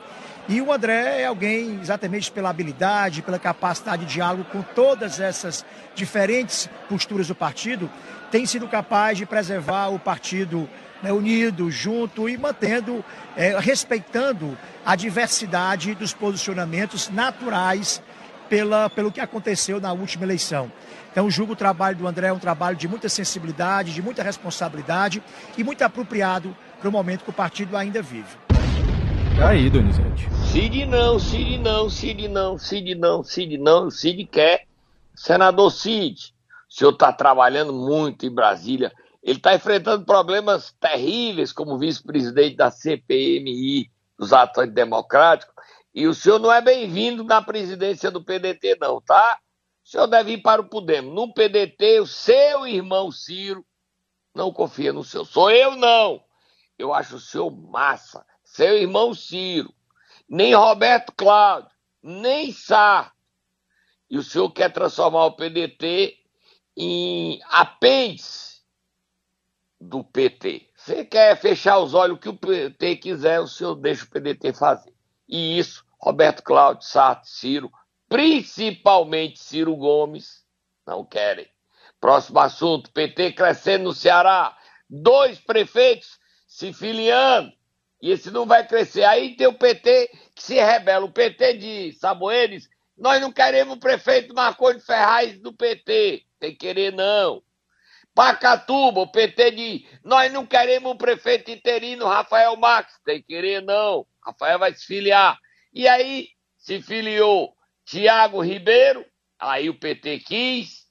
E 0.47 0.61
o 0.61 0.71
André 0.71 1.21
é 1.21 1.25
alguém, 1.25 1.79
exatamente 1.81 2.31
pela 2.31 2.51
habilidade, 2.51 3.23
pela 3.23 3.39
capacidade 3.39 4.05
de 4.05 4.13
diálogo 4.13 4.43
com 4.51 4.61
todas 4.61 5.19
essas 5.19 5.65
diferentes 5.95 6.69
posturas 6.87 7.27
do 7.27 7.35
partido, 7.35 7.89
tem 8.29 8.45
sido 8.45 8.67
capaz 8.67 9.17
de 9.17 9.25
preservar 9.25 9.89
o 9.89 9.97
partido 9.97 10.69
né, 11.01 11.11
unido, 11.11 11.71
junto 11.71 12.29
e 12.29 12.37
mantendo, 12.37 13.03
é, 13.35 13.57
respeitando 13.59 14.55
a 14.85 14.95
diversidade 14.95 15.95
dos 15.95 16.13
posicionamentos 16.13 17.09
naturais 17.09 18.03
pela, 18.51 18.89
pelo 18.89 19.13
que 19.13 19.21
aconteceu 19.21 19.79
na 19.79 19.93
última 19.93 20.25
eleição. 20.25 20.69
Então, 21.09 21.31
julgo 21.31 21.53
o 21.53 21.55
trabalho 21.55 21.95
do 21.95 22.05
André 22.05 22.33
um 22.33 22.37
trabalho 22.37 22.75
de 22.75 22.85
muita 22.85 23.07
sensibilidade, 23.07 23.93
de 23.93 24.01
muita 24.01 24.21
responsabilidade 24.21 25.23
e 25.57 25.63
muito 25.63 25.83
apropriado 25.83 26.53
para 26.77 26.89
o 26.89 26.91
momento 26.91 27.23
que 27.23 27.29
o 27.29 27.33
partido 27.33 27.77
ainda 27.77 28.01
vive. 28.01 28.27
Tá 29.37 29.51
aí, 29.51 29.69
Donizete. 29.69 30.27
Cid 30.51 30.85
não, 30.85 31.17
Cid 31.17 31.59
não, 31.59 31.89
Cid 31.89 32.27
não, 32.27 32.57
Cid 32.57 32.95
não, 32.95 33.23
Cid 33.23 33.57
não, 33.57 33.87
o 33.87 33.91
Cid 33.91 34.25
quer. 34.25 34.65
Senador 35.15 35.71
Cid, 35.71 36.33
o 36.69 36.73
senhor 36.73 36.91
está 36.91 37.13
trabalhando 37.13 37.71
muito 37.71 38.25
em 38.25 38.35
Brasília. 38.35 38.91
Ele 39.23 39.37
está 39.37 39.55
enfrentando 39.55 40.03
problemas 40.03 40.75
terríveis 40.77 41.53
como 41.53 41.79
vice-presidente 41.79 42.57
da 42.57 42.69
CPMI, 42.69 43.89
dos 44.19 44.33
atos 44.33 44.69
democráticos, 44.73 45.55
e 45.93 46.07
o 46.07 46.13
senhor 46.13 46.39
não 46.39 46.51
é 46.51 46.61
bem-vindo 46.61 47.23
na 47.23 47.41
presidência 47.41 48.09
do 48.09 48.23
PDT, 48.23 48.77
não, 48.79 49.01
tá? 49.01 49.39
O 49.83 49.89
senhor 49.89 50.07
deve 50.07 50.33
ir 50.33 50.41
para 50.41 50.61
o 50.61 50.69
Podemos. 50.69 51.13
No 51.13 51.33
PDT, 51.33 51.99
o 51.99 52.07
seu 52.07 52.65
irmão 52.65 53.11
Ciro 53.11 53.65
não 54.33 54.53
confia 54.53 54.93
no 54.93 55.03
seu. 55.03 55.25
Sou 55.25 55.51
eu, 55.51 55.75
não. 55.75 56.23
Eu 56.77 56.93
acho 56.93 57.17
o 57.17 57.19
senhor 57.19 57.51
massa. 57.51 58.25
Seu 58.43 58.77
irmão 58.77 59.13
Ciro. 59.13 59.73
Nem 60.29 60.53
Roberto 60.53 61.11
Cláudio. 61.11 61.69
Nem 62.01 62.53
Sá. 62.53 63.11
E 64.09 64.17
o 64.17 64.23
senhor 64.23 64.49
quer 64.51 64.71
transformar 64.71 65.25
o 65.25 65.35
PDT 65.35 66.17
em 66.77 67.41
apêndice 67.49 68.61
do 69.79 70.03
PT. 70.03 70.69
Você 70.75 71.03
quer 71.03 71.35
fechar 71.35 71.79
os 71.79 71.93
olhos, 71.93 72.17
o 72.17 72.19
que 72.19 72.29
o 72.29 72.37
PT 72.37 72.95
quiser, 72.97 73.41
o 73.41 73.47
senhor 73.47 73.75
deixa 73.75 74.05
o 74.05 74.09
PDT 74.09 74.53
fazer. 74.53 74.93
E 75.31 75.57
isso, 75.57 75.85
Roberto 75.97 76.43
Cláudio, 76.43 76.85
Sarto, 76.85 77.25
Ciro, 77.25 77.71
principalmente 78.09 79.39
Ciro 79.39 79.73
Gomes, 79.77 80.43
não 80.85 81.05
querem. 81.05 81.47
Próximo 82.01 82.39
assunto, 82.39 82.91
PT 82.91 83.31
crescendo 83.31 83.85
no 83.85 83.93
Ceará, 83.93 84.57
dois 84.89 85.39
prefeitos 85.39 86.19
se 86.45 86.73
filiando, 86.73 87.53
e 88.01 88.11
esse 88.11 88.29
não 88.29 88.45
vai 88.45 88.67
crescer. 88.67 89.05
Aí 89.05 89.37
tem 89.37 89.47
o 89.47 89.53
PT 89.53 90.11
que 90.35 90.43
se 90.43 90.55
rebela, 90.55 91.05
o 91.05 91.11
PT 91.11 91.53
de 91.53 91.93
Saboeires, 91.93 92.69
nós 92.97 93.21
não 93.21 93.31
queremos 93.31 93.77
o 93.77 93.79
prefeito 93.79 94.35
Marconi 94.35 94.81
Ferraz 94.81 95.39
do 95.39 95.53
PT, 95.53 96.25
tem 96.39 96.51
que 96.51 96.57
querer 96.57 96.91
não. 96.91 97.41
Pacatuba, 98.13 99.01
o 99.01 99.11
PT 99.11 99.51
diz: 99.51 99.81
nós 100.03 100.31
não 100.31 100.45
queremos 100.45 100.91
o 100.91 100.97
prefeito 100.97 101.51
interino 101.51 102.07
Rafael 102.07 102.55
Marques. 102.57 102.99
Tem 103.05 103.21
que 103.21 103.27
querer, 103.27 103.61
não. 103.61 104.05
Rafael 104.23 104.59
vai 104.59 104.73
se 104.73 104.85
filiar. 104.85 105.37
E 105.73 105.87
aí 105.87 106.29
se 106.57 106.81
filiou 106.81 107.55
Tiago 107.85 108.41
Ribeiro, 108.41 109.05
aí 109.39 109.69
o 109.69 109.79
PT 109.79 110.19
quis. 110.19 110.81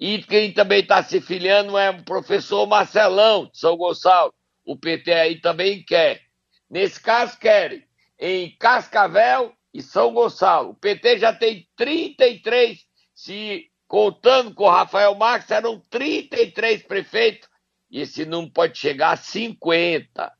E 0.00 0.22
quem 0.22 0.52
também 0.52 0.80
está 0.80 1.02
se 1.02 1.20
filiando 1.20 1.76
é 1.76 1.90
o 1.90 2.04
professor 2.04 2.66
Marcelão, 2.66 3.46
de 3.46 3.58
São 3.58 3.76
Gonçalo. 3.76 4.32
O 4.64 4.76
PT 4.76 5.12
aí 5.12 5.40
também 5.40 5.82
quer. 5.82 6.22
Nesse 6.70 7.00
caso, 7.00 7.38
querem 7.38 7.84
em 8.18 8.56
Cascavel 8.56 9.52
e 9.72 9.82
São 9.82 10.12
Gonçalo. 10.12 10.70
O 10.70 10.74
PT 10.74 11.18
já 11.18 11.32
tem 11.32 11.68
33 11.76 12.78
se 13.14 13.67
contando 13.88 14.54
com 14.54 14.64
o 14.64 14.70
Rafael 14.70 15.14
Marques, 15.14 15.50
eram 15.50 15.80
33 15.90 16.82
prefeitos, 16.82 17.48
e 17.90 18.02
esse 18.02 18.26
número 18.26 18.52
pode 18.52 18.78
chegar 18.78 19.12
a 19.12 19.16
50. 19.16 20.32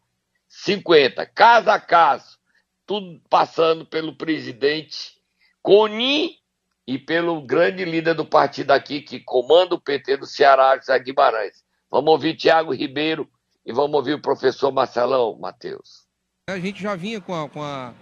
50, 0.49 1.27
caso 1.27 1.71
a 1.71 1.81
caso, 1.81 2.39
tudo 2.87 3.21
passando 3.29 3.85
pelo 3.85 4.17
presidente 4.17 5.19
Coni 5.63 6.39
e 6.87 6.99
pelo 6.99 7.43
grande 7.43 7.85
líder 7.85 8.15
do 8.15 8.25
partido 8.25 8.71
aqui, 8.71 9.03
que 9.03 9.21
comanda 9.21 9.75
o 9.75 9.81
PT 9.81 10.19
do 10.19 10.27
Ceará, 10.27 10.77
José 10.77 10.99
Guimarães. 10.99 11.63
Vamos 11.91 12.11
ouvir 12.11 12.35
Tiago 12.35 12.73
Ribeiro 12.73 13.29
e 13.65 13.73
vamos 13.73 13.95
ouvir 13.95 14.15
o 14.15 14.23
professor 14.23 14.73
Marcelão, 14.73 15.39
Matheus. 15.39 16.07
A 16.49 16.59
gente 16.59 16.83
já 16.83 16.97
vinha 16.97 17.21
com 17.21 17.35
a, 17.35 17.47
com 17.47 17.63
a, 17.63 17.93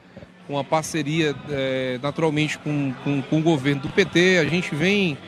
com 0.47 0.59
a 0.59 0.65
parceria, 0.65 1.35
é, 1.51 1.99
naturalmente, 2.03 2.59
com, 2.59 2.93
com, 3.03 3.23
com 3.23 3.39
o 3.39 3.43
governo 3.43 3.83
do 3.83 3.89
PT, 3.89 4.39
a 4.39 4.45
gente 4.45 4.75
vem 4.75 5.19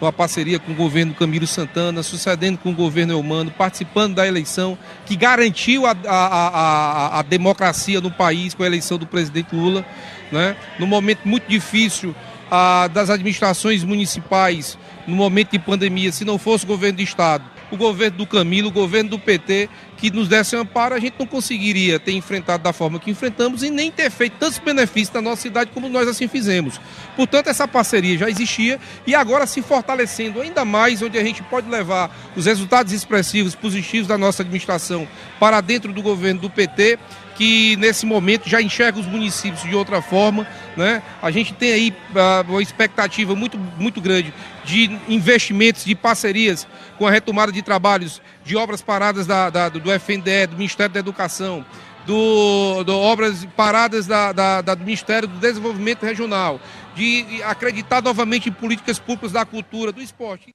uma 0.00 0.12
parceria 0.12 0.58
com 0.58 0.72
o 0.72 0.74
governo 0.74 1.12
Camilo 1.12 1.46
Santana, 1.46 2.02
sucedendo 2.02 2.58
com 2.58 2.70
o 2.70 2.74
governo 2.74 3.12
Eumano, 3.12 3.50
participando 3.50 4.14
da 4.14 4.26
eleição 4.26 4.78
que 5.04 5.16
garantiu 5.16 5.86
a, 5.86 5.90
a, 5.90 6.16
a, 6.16 7.18
a 7.18 7.22
democracia 7.22 8.00
no 8.00 8.10
país 8.10 8.54
com 8.54 8.62
a 8.62 8.66
eleição 8.66 8.96
do 8.96 9.06
presidente 9.06 9.54
Lula, 9.54 9.84
né? 10.30 10.56
num 10.78 10.86
momento 10.86 11.20
muito 11.24 11.48
difícil 11.48 12.14
a, 12.50 12.88
das 12.88 13.10
administrações 13.10 13.82
municipais, 13.82 14.78
no 15.06 15.16
momento 15.16 15.50
de 15.50 15.58
pandemia, 15.58 16.12
se 16.12 16.24
não 16.24 16.38
fosse 16.38 16.64
o 16.64 16.68
governo 16.68 16.98
do 16.98 17.02
Estado, 17.02 17.44
o 17.70 17.76
governo 17.76 18.18
do 18.18 18.26
Camilo, 18.26 18.68
o 18.68 18.72
governo 18.72 19.10
do 19.10 19.18
PT, 19.18 19.68
que 19.98 20.12
nos 20.12 20.28
desse 20.28 20.54
amparo, 20.54 20.94
a 20.94 21.00
gente 21.00 21.16
não 21.18 21.26
conseguiria 21.26 21.98
ter 21.98 22.12
enfrentado 22.12 22.62
da 22.62 22.72
forma 22.72 23.00
que 23.00 23.10
enfrentamos 23.10 23.64
e 23.64 23.68
nem 23.68 23.90
ter 23.90 24.10
feito 24.10 24.36
tantos 24.38 24.58
benefícios 24.58 25.12
na 25.12 25.20
nossa 25.20 25.42
cidade 25.42 25.70
como 25.74 25.88
nós 25.88 26.06
assim 26.06 26.28
fizemos. 26.28 26.80
Portanto, 27.16 27.48
essa 27.48 27.66
parceria 27.66 28.16
já 28.16 28.30
existia 28.30 28.78
e 29.04 29.14
agora 29.14 29.44
se 29.44 29.60
fortalecendo 29.60 30.40
ainda 30.40 30.64
mais, 30.64 31.02
onde 31.02 31.18
a 31.18 31.24
gente 31.24 31.42
pode 31.42 31.68
levar 31.68 32.16
os 32.36 32.46
resultados 32.46 32.92
expressivos, 32.92 33.56
positivos 33.56 34.06
da 34.06 34.16
nossa 34.16 34.42
administração 34.42 35.06
para 35.40 35.60
dentro 35.60 35.92
do 35.92 36.00
governo 36.00 36.42
do 36.42 36.50
PT 36.50 36.96
que 37.38 37.76
nesse 37.76 38.04
momento 38.04 38.48
já 38.48 38.60
enxerga 38.60 38.98
os 38.98 39.06
municípios 39.06 39.62
de 39.62 39.72
outra 39.72 40.02
forma. 40.02 40.44
Né? 40.76 41.00
A 41.22 41.30
gente 41.30 41.54
tem 41.54 41.72
aí 41.72 41.96
uh, 42.10 42.50
uma 42.50 42.60
expectativa 42.60 43.36
muito, 43.36 43.56
muito 43.78 44.00
grande 44.00 44.34
de 44.64 44.90
investimentos, 45.08 45.84
de 45.84 45.94
parcerias 45.94 46.66
com 46.98 47.06
a 47.06 47.10
retomada 47.12 47.52
de 47.52 47.62
trabalhos 47.62 48.20
de 48.44 48.56
obras 48.56 48.82
paradas 48.82 49.24
da, 49.24 49.50
da, 49.50 49.68
do 49.68 49.88
FNDE, 49.92 50.48
do 50.50 50.56
Ministério 50.56 50.92
da 50.92 50.98
Educação, 50.98 51.64
do, 52.04 52.82
do 52.82 52.98
obras 52.98 53.46
paradas 53.56 54.04
da, 54.08 54.32
da, 54.32 54.60
do 54.60 54.84
Ministério 54.84 55.28
do 55.28 55.38
Desenvolvimento 55.38 56.04
Regional, 56.04 56.60
de 56.96 57.40
acreditar 57.44 58.02
novamente 58.02 58.48
em 58.48 58.52
políticas 58.52 58.98
públicas 58.98 59.30
da 59.30 59.44
cultura, 59.44 59.92
do 59.92 60.02
esporte. 60.02 60.52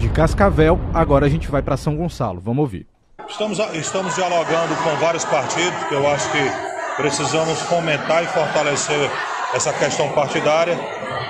De 0.00 0.08
Cascavel, 0.08 0.80
agora 0.92 1.26
a 1.26 1.28
gente 1.28 1.48
vai 1.48 1.62
para 1.62 1.76
São 1.76 1.94
Gonçalo. 1.94 2.40
Vamos 2.40 2.62
ouvir. 2.62 2.97
Estamos, 3.28 3.58
estamos 3.74 4.14
dialogando 4.14 4.74
com 4.76 4.96
vários 4.96 5.24
partidos, 5.24 5.84
que 5.84 5.94
eu 5.94 6.08
acho 6.10 6.30
que 6.30 6.50
precisamos 6.96 7.60
fomentar 7.62 8.24
e 8.24 8.26
fortalecer 8.26 9.10
essa 9.54 9.72
questão 9.72 10.08
partidária. 10.12 10.78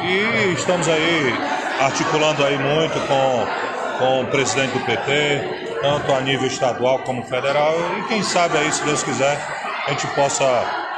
E 0.01 0.53
estamos 0.53 0.89
aí 0.89 1.35
articulando 1.81 2.45
aí 2.45 2.57
muito 2.57 2.95
com, 3.09 3.47
com 3.99 4.23
o 4.23 4.27
presidente 4.27 4.79
do 4.79 4.85
PT, 4.87 5.81
tanto 5.83 6.13
a 6.13 6.21
nível 6.21 6.47
estadual 6.47 7.01
como 7.01 7.25
federal. 7.25 7.75
E 7.99 8.03
quem 8.05 8.23
sabe 8.23 8.57
aí, 8.57 8.71
se 8.71 8.85
Deus 8.85 9.03
quiser, 9.03 9.37
a 9.87 9.91
gente 9.91 10.07
possa 10.15 10.45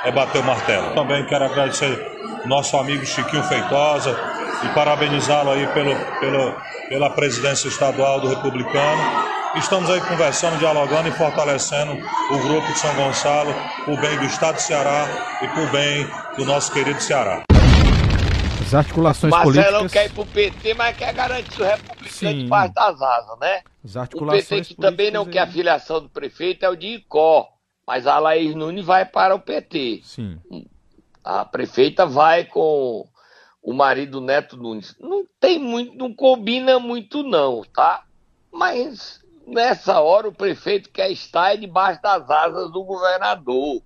é, 0.04 0.12
bater 0.12 0.42
o 0.42 0.44
martelo. 0.44 0.94
Também 0.94 1.24
quero 1.24 1.46
agradecer 1.46 1.98
nosso 2.44 2.76
amigo 2.76 3.06
Chiquinho 3.06 3.42
Feitosa 3.44 4.16
e 4.64 4.68
parabenizá-lo 4.74 5.50
aí 5.50 5.66
pelo, 5.68 5.96
pelo, 6.20 6.54
pela 6.90 7.10
presidência 7.10 7.68
estadual 7.68 8.20
do 8.20 8.28
Republicano 8.28 9.39
Estamos 9.56 9.90
aí 9.90 10.00
conversando, 10.00 10.58
dialogando 10.58 11.08
e 11.08 11.12
fortalecendo 11.12 11.92
o 11.92 12.38
grupo 12.38 12.66
de 12.68 12.78
São 12.78 12.94
Gonçalo, 12.94 13.52
por 13.84 14.00
bem 14.00 14.16
do 14.16 14.24
Estado 14.24 14.54
do 14.54 14.60
Ceará 14.60 15.08
e 15.42 15.48
por 15.48 15.68
bem 15.72 16.06
do 16.36 16.44
nosso 16.44 16.72
querido 16.72 17.00
Ceará. 17.00 17.42
As 18.60 18.72
articulações 18.72 19.32
Marcelo 19.32 19.52
políticas... 19.52 19.72
Marcelo 19.72 19.90
quer 19.90 20.06
ir 20.06 20.12
pro 20.12 20.26
PT, 20.26 20.74
mas 20.74 20.96
quer 20.96 21.12
garantir 21.12 21.62
o 21.62 21.64
republicano 21.64 22.42
debaixo 22.44 22.74
das 22.74 23.02
asas, 23.02 23.38
né? 23.40 23.62
As 23.84 23.96
articulações 23.96 24.44
o 24.44 24.48
PT 24.48 24.64
que 24.66 24.74
também 24.76 25.10
não 25.10 25.26
quer 25.26 25.40
a 25.40 25.46
filiação 25.48 26.00
do 26.00 26.08
prefeito 26.08 26.64
é 26.64 26.68
o 26.68 26.76
de 26.76 26.86
Icó, 26.86 27.48
mas 27.84 28.06
a 28.06 28.20
Laís 28.20 28.54
Nunes 28.54 28.84
vai 28.84 29.04
para 29.04 29.34
o 29.34 29.40
PT. 29.40 30.02
Sim. 30.04 30.38
A 31.24 31.44
prefeita 31.44 32.06
vai 32.06 32.44
com 32.44 33.04
o 33.60 33.72
marido 33.72 34.20
Neto 34.20 34.56
Nunes. 34.56 34.94
Não 35.00 35.24
tem 35.40 35.58
muito, 35.58 35.96
não 35.96 36.14
combina 36.14 36.78
muito 36.78 37.24
não, 37.24 37.64
tá? 37.74 38.04
Mas 38.52 39.19
nessa 39.50 40.00
hora 40.00 40.28
o 40.28 40.34
prefeito 40.34 40.90
quer 40.90 41.10
estar 41.10 41.56
debaixo 41.56 42.00
das 42.02 42.28
asas 42.30 42.70
do 42.72 42.82
governador. 42.84 43.82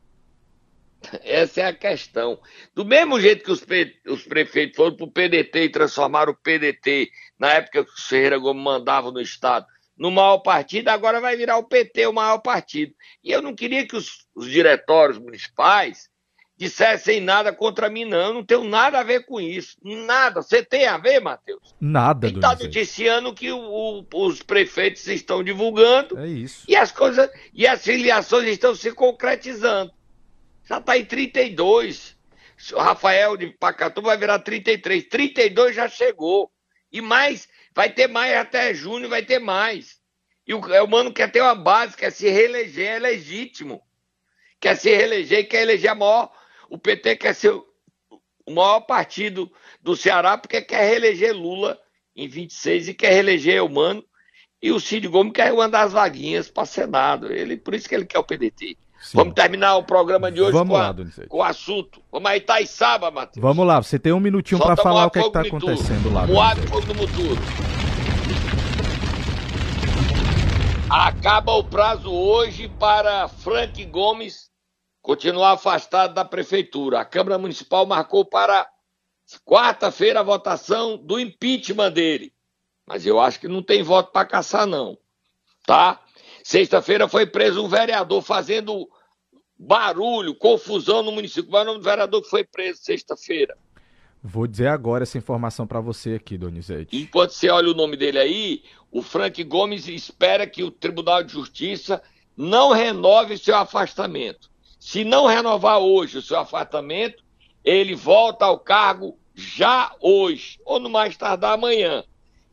Essa 1.23 1.61
é 1.63 1.65
a 1.67 1.75
questão. 1.75 2.39
Do 2.75 2.85
mesmo 2.85 3.21
jeito 3.21 3.45
que 3.45 3.53
os, 3.53 3.65
pre... 3.65 4.01
os 4.07 4.23
prefeitos 4.23 4.77
foram 4.77 4.97
para 4.97 5.05
o 5.05 5.11
PDT 5.11 5.65
e 5.65 5.69
transformaram 5.69 6.33
o 6.33 6.37
PDT, 6.37 7.11
na 7.39 7.53
época 7.53 7.85
que 7.85 7.91
o 7.91 8.03
Ferreira 8.09 8.39
Gomes 8.39 8.63
mandava 8.63 9.11
no 9.11 9.21
Estado, 9.21 9.67
no 9.97 10.11
maior 10.11 10.39
partido, 10.39 10.89
agora 10.89 11.21
vai 11.21 11.37
virar 11.37 11.57
o 11.59 11.65
PT 11.65 12.07
o 12.07 12.13
maior 12.13 12.39
partido. 12.39 12.95
E 13.23 13.31
eu 13.31 13.41
não 13.41 13.55
queria 13.55 13.87
que 13.87 13.97
os, 13.97 14.27
os 14.35 14.51
diretórios 14.51 15.19
municipais 15.19 16.09
dissessem 16.57 17.21
nada 17.21 17.53
contra 17.53 17.91
mim, 17.91 18.05
não. 18.05 18.29
Eu 18.29 18.35
não 18.35 18.45
tenho 18.45 18.65
nada 18.65 19.01
a 19.01 19.03
ver 19.03 19.27
com 19.27 19.41
isso. 19.41 19.77
Nada. 19.83 20.43
Você 20.43 20.63
tem 20.63 20.87
a 20.87 20.97
ver, 20.97 21.21
Matheus? 21.21 21.75
Nada, 21.81 22.29
Está 22.29 22.55
noticiando 22.55 23.35
que 23.35 23.51
o, 23.51 23.59
o, 23.59 24.07
os 24.13 24.43
prefeitos 24.43 25.07
estão 25.09 25.43
divulgando. 25.43 26.19
É 26.19 26.29
isso. 26.29 26.65
E 26.69 26.77
as 26.77 26.93
coisas. 26.93 27.29
E 27.53 27.67
as 27.67 27.83
filiações 27.83 28.49
estão 28.49 28.75
se 28.75 28.93
concretizando. 28.93 29.93
Já 30.65 30.79
está 30.79 30.97
em 30.97 31.05
32. 31.05 32.17
O 32.73 32.79
Rafael 32.79 33.37
de 33.37 33.49
Pacatu 33.49 34.01
vai 34.01 34.17
virar 34.17 34.39
33. 34.39 35.09
32 35.09 35.75
já 35.75 35.89
chegou. 35.89 36.51
E 36.91 37.01
mais, 37.01 37.49
vai 37.75 37.93
ter 37.93 38.07
mais 38.07 38.33
até 38.37 38.73
junho, 38.73 39.09
vai 39.09 39.25
ter 39.25 39.41
mais. 39.41 39.99
E 40.47 40.55
o, 40.55 40.61
o 40.61 40.87
mano 40.87 41.13
quer 41.13 41.31
ter 41.31 41.41
uma 41.41 41.55
base, 41.55 41.97
quer 41.97 42.13
se 42.13 42.29
reeleger, 42.29 42.93
é 42.93 42.99
legítimo. 43.01 43.83
Quer 44.61 44.77
se 44.77 44.95
reeleger 44.95 45.41
e 45.41 45.45
quer 45.45 45.63
eleger 45.63 45.91
a 45.91 45.95
maior 45.95 46.31
o 46.69 46.79
PT 46.79 47.17
quer 47.17 47.35
ser 47.35 47.53
o 48.47 48.53
maior 48.53 48.81
partido 48.81 49.51
do 49.83 49.97
Ceará 49.97 50.37
porque 50.37 50.61
quer 50.61 50.89
reeleger 50.89 51.35
Lula 51.35 51.79
em 52.15 52.29
26 52.29 52.89
e 52.89 52.95
quer 52.95 53.13
reeleger 53.13 53.57
Eumano. 53.57 54.05
E 54.63 54.73
o 54.73 54.81
Cid 54.81 55.09
Gomes 55.09 55.33
quer 55.33 55.53
uma 55.53 55.69
das 55.69 55.93
vaguinhas 55.93 56.49
para 56.49 56.65
Senado. 56.65 57.31
Ele, 57.31 57.57
por 57.57 57.75
isso 57.75 57.89
que 57.89 57.95
ele 57.95 58.07
quer 58.07 58.19
o 58.19 58.25
PDT. 58.25 58.79
Sim. 59.05 59.19
Vamos 59.19 59.35
terminar 59.35 59.77
o 59.77 59.83
programa 59.83 60.33
de 60.33 60.41
hoje 60.41 60.53
Vamos 60.53 60.75
com, 60.75 60.83
lá, 60.83 60.89
a, 60.89 61.29
com 61.29 61.37
o 61.39 61.43
assunto. 61.43 62.01
Vamos 62.11 62.31
aí, 62.31 62.39
Itaiçaba, 62.39 63.11
Matheus. 63.11 63.43
Vamos 63.43 63.67
lá, 63.67 63.83
você 63.83 63.99
tem 63.99 64.15
um 64.15 64.21
minutinho 64.21 64.59
para 64.59 64.77
falar 64.77 65.07
o 65.07 65.11
que 65.11 65.19
é 65.19 65.27
está 65.27 65.43
acontecendo 65.43 66.11
lá. 66.11 66.27
Moab 66.27 66.67
Fogo 66.69 66.87
do 66.87 66.95
Muturo. 66.95 67.43
Acaba 70.89 71.53
o 71.53 71.65
prazo 71.65 72.11
hoje 72.11 72.69
para 72.79 73.29
Frank 73.29 73.85
Gomes 73.87 74.49
continuar 75.05 75.53
afastado 75.53 76.15
da 76.15 76.25
prefeitura. 76.25 76.99
A 76.99 77.05
Câmara 77.05 77.37
Municipal 77.37 77.85
marcou 77.85 78.25
para 78.25 78.67
quarta-feira 79.45 80.21
a 80.21 80.23
votação 80.23 80.97
do 80.97 81.21
impeachment 81.21 81.93
dele. 81.93 82.33
Mas 82.87 83.05
eu 83.05 83.21
acho 83.21 83.39
que 83.39 83.47
não 83.47 83.63
tem 83.63 83.83
voto 83.83 84.11
para 84.11 84.27
caçar, 84.27 84.67
não. 84.67 84.97
Tá? 85.67 86.01
Sexta-feira 86.43 87.07
foi 87.07 87.27
preso 87.27 87.63
um 87.63 87.69
vereador 87.69 88.23
fazendo 88.23 88.89
barulho, 89.59 90.35
confusão 90.35 91.03
no 91.03 91.13
município. 91.13 91.51
Qual 91.51 91.61
é 91.61 91.65
o 91.65 91.67
nome 91.67 91.81
do 91.81 91.85
vereador 91.85 92.23
que 92.23 92.31
foi 92.31 92.43
preso 92.43 92.83
sexta-feira? 92.83 93.59
Vou 94.23 94.47
dizer 94.47 94.69
agora 94.69 95.03
essa 95.03 95.19
informação 95.19 95.67
para 95.67 95.81
você 95.81 96.15
aqui, 96.15 96.39
Donizete. 96.39 96.97
Enquanto 96.97 97.33
você 97.33 97.51
olha 97.51 97.71
o 97.71 97.75
nome 97.75 97.95
dele 97.95 98.19
aí, 98.19 98.63
o 98.91 99.03
Frank 99.03 99.45
Gomes 99.45 99.87
espera 99.87 100.47
que 100.47 100.63
o 100.63 100.71
Tribunal 100.71 101.23
de 101.23 101.35
Justiça 101.35 102.03
não 102.35 102.73
renove 102.73 103.37
seu 103.37 103.55
afastamento. 103.55 104.54
Se 104.87 105.03
não 105.03 105.25
renovar 105.25 105.79
hoje 105.79 106.19
o 106.19 106.23
seu 106.23 106.39
afastamento, 106.39 107.25
ele 107.65 107.95
volta 107.95 108.45
ao 108.45 108.59
cargo 108.61 109.19
já 109.35 109.97
hoje, 109.99 110.61
ou 110.63 110.79
no 110.79 110.91
mais 110.91 111.17
tardar 111.17 111.55
amanhã. 111.55 112.05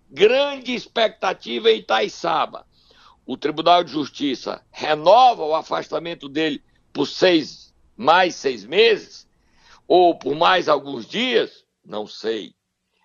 Grande 0.09 0.73
expectativa 0.73 1.69
em 1.69 1.79
Itaiçaba. 1.79 2.65
O 3.25 3.35
Tribunal 3.35 3.83
de 3.83 3.91
Justiça 3.91 4.65
renova 4.71 5.43
o 5.43 5.53
afastamento 5.53 6.29
dele 6.29 6.63
por 6.93 7.05
seis, 7.05 7.75
mais 7.97 8.33
seis 8.33 8.63
meses, 8.63 9.27
ou 9.85 10.17
por 10.17 10.33
mais 10.33 10.69
alguns 10.69 11.05
dias, 11.05 11.65
não 11.83 12.07
sei. 12.07 12.55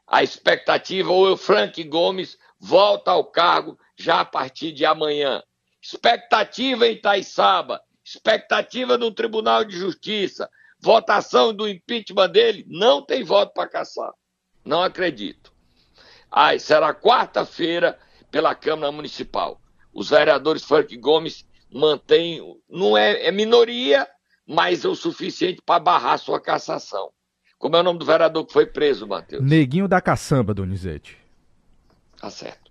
A 0.06 0.22
expectativa, 0.22 1.10
ou 1.10 1.32
o 1.32 1.36
Frank 1.36 1.82
Gomes 1.82 2.38
volta 2.60 3.10
ao 3.10 3.24
cargo 3.24 3.76
já 3.96 4.20
a 4.20 4.24
partir 4.24 4.70
de 4.70 4.84
amanhã. 4.84 5.42
Expectativa 5.82 6.86
em 6.86 6.92
Itaiçaba, 6.92 7.82
expectativa 8.06 8.96
no 8.96 9.10
Tribunal 9.10 9.64
de 9.64 9.76
Justiça, 9.76 10.48
votação 10.78 11.52
do 11.52 11.68
impeachment 11.68 12.28
dele, 12.30 12.64
não 12.68 13.04
tem 13.04 13.24
voto 13.24 13.52
para 13.52 13.68
caçar. 13.68 14.12
Não 14.64 14.80
acredito. 14.80 15.52
Ai, 16.30 16.60
será 16.60 16.94
quarta-feira 16.94 17.98
pela 18.30 18.54
Câmara 18.54 18.92
Municipal. 18.92 19.60
Os 19.92 20.10
vereadores 20.10 20.64
Frank 20.64 20.96
Gomes 20.98 21.44
mantêm, 21.72 22.40
não 22.70 22.96
é, 22.96 23.26
é 23.26 23.32
minoria, 23.32 24.06
mas 24.46 24.84
é 24.84 24.88
o 24.88 24.94
suficiente 24.94 25.60
para 25.66 25.80
barrar 25.80 26.18
sua 26.18 26.40
cassação. 26.40 27.10
Como 27.58 27.74
é 27.74 27.80
o 27.80 27.82
nome 27.82 27.98
do 27.98 28.06
vereador 28.06 28.46
que 28.46 28.52
foi 28.52 28.66
preso, 28.66 29.06
Matheus? 29.06 29.42
Neguinho 29.42 29.88
da 29.88 30.00
Caçamba, 30.00 30.54
Donizete. 30.54 31.18
Tá 32.20 32.30
certo. 32.30 32.70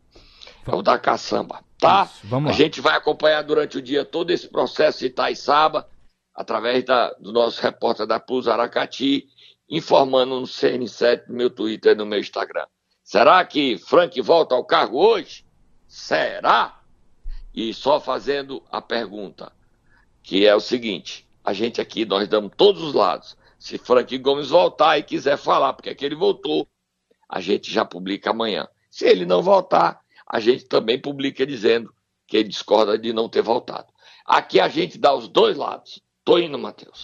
É 0.65 0.73
o 0.73 0.81
da 0.81 0.97
Caçamba 0.97 1.61
tá? 1.87 2.05
Isso, 2.05 2.27
vamos 2.27 2.49
lá. 2.49 2.55
A 2.55 2.57
gente 2.57 2.81
vai 2.81 2.95
acompanhar 2.95 3.41
durante 3.43 3.77
o 3.77 3.81
dia 3.81 4.03
todo 4.05 4.31
esse 4.31 4.47
processo 4.47 4.99
de 4.99 5.07
Itaiçaba, 5.07 5.87
através 6.33 6.83
da, 6.83 7.11
do 7.13 7.31
nosso 7.31 7.61
repórter 7.61 8.05
da 8.05 8.19
Plus 8.19 8.47
Aracati, 8.47 9.27
informando 9.69 10.39
no 10.39 10.45
CN7, 10.45 11.23
no 11.27 11.35
meu 11.35 11.49
Twitter 11.49 11.93
e 11.93 11.95
no 11.95 12.05
meu 12.05 12.19
Instagram. 12.19 12.65
Será 13.03 13.43
que 13.45 13.77
Frank 13.77 14.19
volta 14.21 14.55
ao 14.55 14.65
cargo 14.65 14.97
hoje? 14.97 15.45
Será? 15.87 16.81
E 17.53 17.73
só 17.73 17.99
fazendo 17.99 18.61
a 18.71 18.81
pergunta, 18.81 19.51
que 20.21 20.45
é 20.45 20.53
o 20.55 20.59
seguinte: 20.59 21.25
a 21.43 21.53
gente 21.53 21.79
aqui, 21.79 22.03
nós 22.05 22.27
damos 22.27 22.51
todos 22.57 22.81
os 22.81 22.93
lados. 22.93 23.37
Se 23.57 23.77
Frank 23.77 24.17
Gomes 24.17 24.49
voltar 24.49 24.97
e 24.97 25.03
quiser 25.03 25.37
falar 25.37 25.73
porque 25.73 25.89
é 25.89 25.95
que 25.95 26.03
ele 26.03 26.15
voltou, 26.15 26.67
a 27.29 27.39
gente 27.39 27.71
já 27.71 27.85
publica 27.85 28.31
amanhã. 28.31 28.67
Se 28.89 29.05
ele 29.05 29.25
não 29.25 29.41
voltar, 29.41 30.01
a 30.27 30.39
gente 30.39 30.65
também 30.65 30.99
publica 30.99 31.45
dizendo 31.45 31.93
que 32.27 32.37
ele 32.37 32.49
discorda 32.49 32.97
de 32.97 33.13
não 33.13 33.29
ter 33.29 33.41
voltado. 33.41 33.87
Aqui 34.25 34.59
a 34.59 34.67
gente 34.67 34.97
dá 34.97 35.13
os 35.13 35.27
dois 35.27 35.55
lados. 35.55 36.01
Tô 36.23 36.39
indo, 36.39 36.57
Matheus. 36.57 37.03